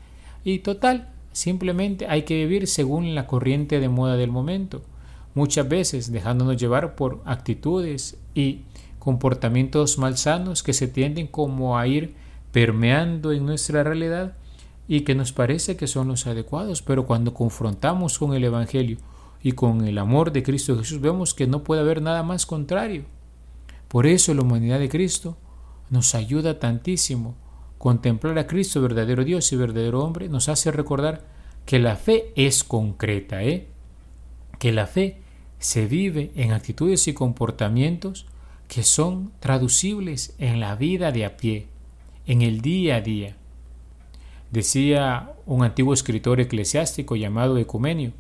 Y 0.45 0.59
total, 0.59 1.09
simplemente 1.33 2.09
hay 2.09 2.25
que 2.25 2.35
vivir 2.35 2.67
según 2.67 3.15
la 3.15 3.27
corriente 3.27 3.81
de 3.81 3.89
moda 3.89 4.19
del 4.19 4.31
momento 4.31 4.83
muchas 5.33 5.67
veces 5.67 6.13
dejándonos 6.13 6.59
llevar 6.59 6.95
por 6.95 7.23
actitudes 7.25 8.19
y 8.35 8.65
comportamientos 8.99 9.97
malsanos 9.97 10.63
que 10.63 10.75
se 10.75 10.89
tienden 10.89 11.27
como 11.27 11.79
a 11.79 11.87
ir 11.87 12.15
permeando 12.53 13.33
en 13.33 13.47
nuestra 13.47 13.83
realidad 13.85 14.37
y 14.87 15.03
que 15.03 15.15
nos 15.15 15.33
parece 15.33 15.77
que 15.77 15.87
son 15.87 16.09
los 16.09 16.27
adecuados, 16.27 16.83
pero 16.83 17.07
cuando 17.07 17.35
confrontamos 17.35 18.19
con 18.19 18.35
el 18.35 18.45
Evangelio 18.45 18.99
y 19.43 19.53
con 19.53 19.87
el 19.87 19.99
amor 19.99 20.33
de 20.33 20.43
Cristo 20.43 20.77
Jesús 20.79 21.01
vemos 21.01 21.35
que 21.35 21.47
no 21.47 21.63
puede 21.63 21.83
haber 21.83 22.03
nada 22.03 22.23
más 22.23 22.47
contrario. 22.47 23.05
Por 23.89 24.07
eso 24.07 24.35
la 24.35 24.43
humanidad 24.43 24.79
de 24.79 24.89
Cristo 24.89 25.37
nos 25.91 26.15
ayuda 26.15 26.59
tantísimo. 26.59 27.37
Contemplar 27.79 28.39
a 28.39 28.47
Cristo, 28.47 28.83
verdadero 28.83 29.25
Dios 29.25 29.53
y 29.53 29.57
verdadero 29.57 30.03
hombre, 30.03 30.29
nos 30.29 30.49
hace 30.49 30.73
recordar 30.73 31.25
que 31.65 31.79
la 31.79 31.97
fe 31.97 32.33
es 32.35 32.65
concreta, 32.65 33.45
¿eh? 33.45 33.69
que 34.59 34.73
la 34.73 34.87
fe 34.87 35.21
se 35.59 35.87
vive 35.87 36.33
en 36.35 36.53
actitudes 36.53 37.09
y 37.09 37.15
comportamientos 37.15 38.27
que 38.69 38.83
son 38.83 39.33
traducibles 39.41 40.35
en 40.39 40.61
la 40.61 40.77
vida 40.77 41.13
de 41.13 41.25
a 41.25 41.37
pie, 41.37 41.69
en 42.29 42.43
el 42.43 42.61
día 42.61 42.97
a 42.97 43.01
día. 43.01 43.37
Decía 44.51 45.33
un 45.47 45.65
antiguo 45.65 45.95
escritor 45.95 46.41
eclesiástico 46.41 47.17
llamado 47.17 47.57
Ecumenio, 47.57 48.13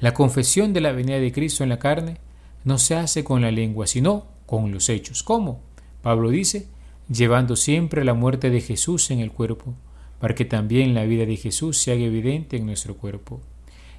la 0.00 0.12
confesión 0.12 0.72
de 0.72 0.80
la 0.80 0.90
venida 0.90 1.20
de 1.20 1.30
Cristo 1.30 1.62
en 1.62 1.70
la 1.70 1.78
carne 1.78 2.16
no 2.64 2.78
se 2.78 2.96
hace 2.96 3.22
con 3.22 3.40
la 3.40 3.52
lengua, 3.52 3.86
sino 3.86 4.26
con 4.44 4.72
los 4.72 4.88
hechos. 4.88 5.22
¿Cómo? 5.22 5.60
Pablo 6.02 6.30
dice, 6.30 6.66
llevando 7.08 7.54
siempre 7.54 8.04
la 8.04 8.12
muerte 8.12 8.50
de 8.50 8.60
Jesús 8.60 9.12
en 9.12 9.20
el 9.20 9.30
cuerpo, 9.30 9.74
para 10.18 10.34
que 10.34 10.44
también 10.44 10.94
la 10.94 11.04
vida 11.04 11.24
de 11.24 11.36
Jesús 11.36 11.78
se 11.78 11.92
haga 11.92 12.02
evidente 12.02 12.56
en 12.56 12.66
nuestro 12.66 12.96
cuerpo. 12.96 13.40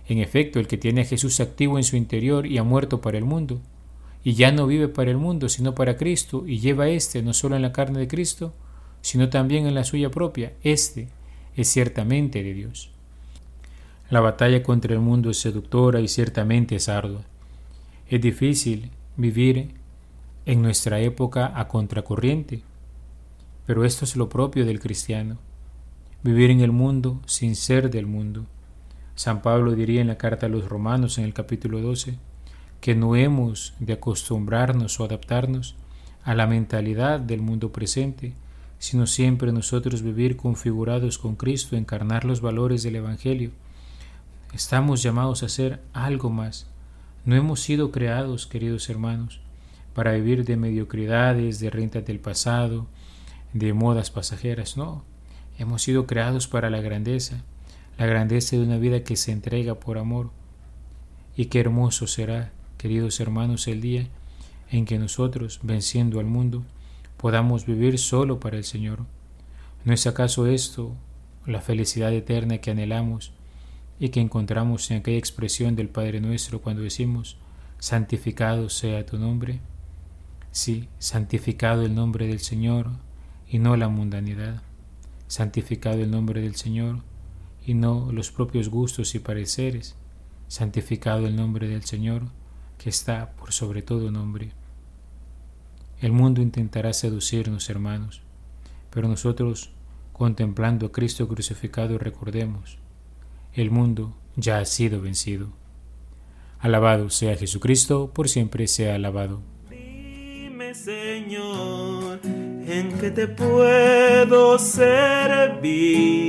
En 0.10 0.18
efecto, 0.18 0.60
el 0.60 0.68
que 0.68 0.78
tiene 0.78 1.02
a 1.02 1.06
Jesús 1.06 1.40
activo 1.40 1.78
en 1.78 1.86
su 1.86 1.96
interior 1.96 2.46
y 2.46 2.58
ha 2.58 2.64
muerto 2.64 3.00
para 3.00 3.18
el 3.18 3.24
mundo, 3.24 3.62
y 4.22 4.34
ya 4.34 4.52
no 4.52 4.68
vive 4.68 4.90
para 4.90 5.12
el 5.12 5.18
mundo, 5.18 5.48
sino 5.48 5.76
para 5.76 5.96
Cristo, 5.96 6.44
y 6.46 6.60
lleva 6.60 6.90
éste 6.90 7.22
no 7.22 7.34
solo 7.34 7.56
en 7.56 7.62
la 7.62 7.72
carne 7.72 8.00
de 8.00 8.08
Cristo, 8.10 8.54
sino 9.02 9.30
también 9.30 9.68
en 9.68 9.76
la 9.76 9.84
suya 9.84 10.10
propia, 10.10 10.54
éste 10.64 11.08
es 11.56 11.68
ciertamente 11.70 12.44
de 12.44 12.54
Dios. 12.54 12.92
La 14.10 14.22
batalla 14.22 14.64
contra 14.64 14.94
el 14.94 15.00
mundo 15.00 15.30
es 15.30 15.40
seductora 15.40 16.00
y 16.00 16.08
ciertamente 16.08 16.76
es 16.76 16.90
ardua. 16.90 17.22
Es 18.08 18.22
difícil 18.22 18.92
vivir 19.18 19.76
en 20.46 20.62
nuestra 20.62 21.00
época 21.00 21.52
a 21.56 21.68
contracorriente, 21.68 22.64
pero 23.66 23.86
esto 23.86 24.06
es 24.06 24.16
lo 24.16 24.30
propio 24.30 24.66
del 24.66 24.80
cristiano, 24.80 25.38
vivir 26.24 26.50
en 26.50 26.62
el 26.62 26.72
mundo 26.72 27.22
sin 27.26 27.56
ser 27.56 27.90
del 27.92 28.08
mundo 28.08 28.46
San 29.20 29.42
Pablo 29.42 29.76
diría 29.76 30.00
en 30.00 30.08
la 30.08 30.18
carta 30.18 30.46
a 30.46 30.50
los 30.50 30.70
romanos 30.70 31.18
en 31.18 31.26
el 31.26 31.34
capítulo 31.34 31.82
12 31.82 32.18
que 32.80 32.96
no 32.96 33.18
hemos 33.18 33.74
de 33.82 33.92
acostumbrarnos 33.92 34.98
o 34.98 35.04
adaptarnos 35.04 35.76
a 36.24 36.36
la 36.36 36.48
mentalidad 36.48 37.20
del 37.20 37.42
mundo 37.42 37.74
presente, 37.74 38.32
sino 38.80 39.06
siempre 39.06 39.52
nosotros 39.52 40.02
vivir 40.02 40.38
configurados 40.38 41.18
con 41.18 41.36
Cristo, 41.36 41.76
encarnar 41.76 42.24
los 42.26 42.42
valores 42.42 42.82
del 42.82 42.96
Evangelio. 42.96 43.52
Estamos 44.54 45.04
llamados 45.04 45.44
a 45.44 45.50
ser 45.50 45.82
algo 45.94 46.30
más. 46.30 46.66
No 47.26 47.36
hemos 47.36 47.60
sido 47.60 47.92
creados, 47.92 48.48
queridos 48.48 48.90
hermanos, 48.90 49.42
para 49.94 50.14
vivir 50.14 50.46
de 50.46 50.56
mediocridades, 50.56 51.60
de 51.60 51.70
rentas 51.70 52.06
del 52.06 52.20
pasado, 52.20 52.88
de 53.54 53.74
modas 53.74 54.12
pasajeras, 54.12 54.78
no. 54.78 55.04
Hemos 55.58 55.82
sido 55.82 56.08
creados 56.08 56.48
para 56.48 56.70
la 56.70 56.80
grandeza, 56.80 57.44
la 57.98 58.06
grandeza 58.06 58.56
de 58.56 58.64
una 58.64 58.78
vida 58.78 59.04
que 59.04 59.18
se 59.18 59.34
entrega 59.34 59.76
por 59.76 59.98
amor. 59.98 60.32
Y 61.36 61.46
qué 61.46 61.60
hermoso 61.60 62.08
será, 62.08 62.54
queridos 62.78 63.20
hermanos, 63.20 63.68
el 63.68 63.82
día 63.82 64.08
en 64.72 64.86
que 64.86 64.98
nosotros, 64.98 65.60
venciendo 65.64 66.20
al 66.20 66.26
mundo, 66.26 66.64
podamos 67.20 67.66
vivir 67.66 68.00
solo 68.00 68.40
para 68.40 68.56
el 68.56 68.64
Señor. 68.64 69.06
¿No 69.84 69.94
es 69.94 70.08
acaso 70.08 70.48
esto 70.48 70.96
la 71.46 71.60
felicidad 71.60 72.14
eterna 72.14 72.60
que 72.60 72.72
anhelamos 72.72 73.34
y 74.00 74.10
que 74.10 74.22
encontramos 74.22 74.90
en 74.90 74.98
aquella 74.98 75.18
expresión 75.18 75.76
del 75.76 75.90
Padre 75.90 76.22
nuestro 76.22 76.62
cuando 76.62 76.82
decimos, 76.82 77.36
santificado 77.78 78.70
sea 78.70 79.06
tu 79.06 79.18
nombre? 79.18 79.60
Sí, 80.52 80.88
santificado 80.98 81.84
el 81.84 81.94
nombre 81.94 82.26
del 82.26 82.40
Señor 82.40 82.92
y 83.50 83.60
no 83.60 83.76
la 83.76 83.90
mundanidad. 83.90 84.64
Santificado 85.28 86.02
el 86.02 86.12
nombre 86.12 86.42
del 86.42 86.56
Señor 86.56 87.00
y 87.66 87.74
no 87.74 88.14
los 88.14 88.32
propios 88.32 88.70
gustos 88.70 89.14
y 89.14 89.20
pareceres. 89.20 89.98
Santificado 90.48 91.28
el 91.28 91.36
nombre 91.36 91.68
del 91.68 91.84
Señor, 91.84 92.30
que 92.78 92.90
está 92.90 93.34
por 93.34 93.52
sobre 93.52 93.82
todo 93.82 94.10
nombre. 94.10 94.54
El 96.02 96.12
mundo 96.12 96.42
intentará 96.42 96.94
seducirnos, 96.94 97.70
hermanos, 97.70 98.22
pero 98.90 99.08
nosotros, 99.08 99.72
contemplando 100.14 100.88
a 100.88 100.92
Cristo 100.92 101.28
crucificado, 101.28 101.98
recordemos, 101.98 102.78
el 103.54 103.72
mundo 103.72 104.16
ya 104.36 104.60
ha 104.60 104.66
sido 104.66 105.02
vencido. 105.02 105.50
Alabado 106.60 107.10
sea 107.10 107.36
Jesucristo, 107.36 108.12
por 108.14 108.30
siempre 108.30 108.68
sea 108.68 108.96
alabado. 108.96 109.42
Dime, 109.70 110.74
Señor, 110.76 112.20
en 112.24 112.98
que 113.00 113.12
te 113.12 113.28
puedo 113.28 114.58
servir 114.60 116.20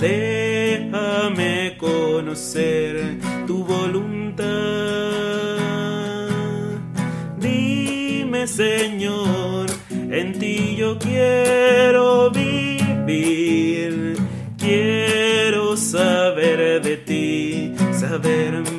déjame 0.00 1.76
conocer 1.78 3.18
tu 3.46 3.64
voluntad. 3.64 4.99
Señor, 8.46 9.66
en 9.90 10.38
ti 10.38 10.76
yo 10.76 10.98
quiero 10.98 12.30
vivir, 12.30 14.16
quiero 14.58 15.76
saber 15.76 16.82
de 16.82 16.96
ti 16.96 17.74
más. 18.60 18.69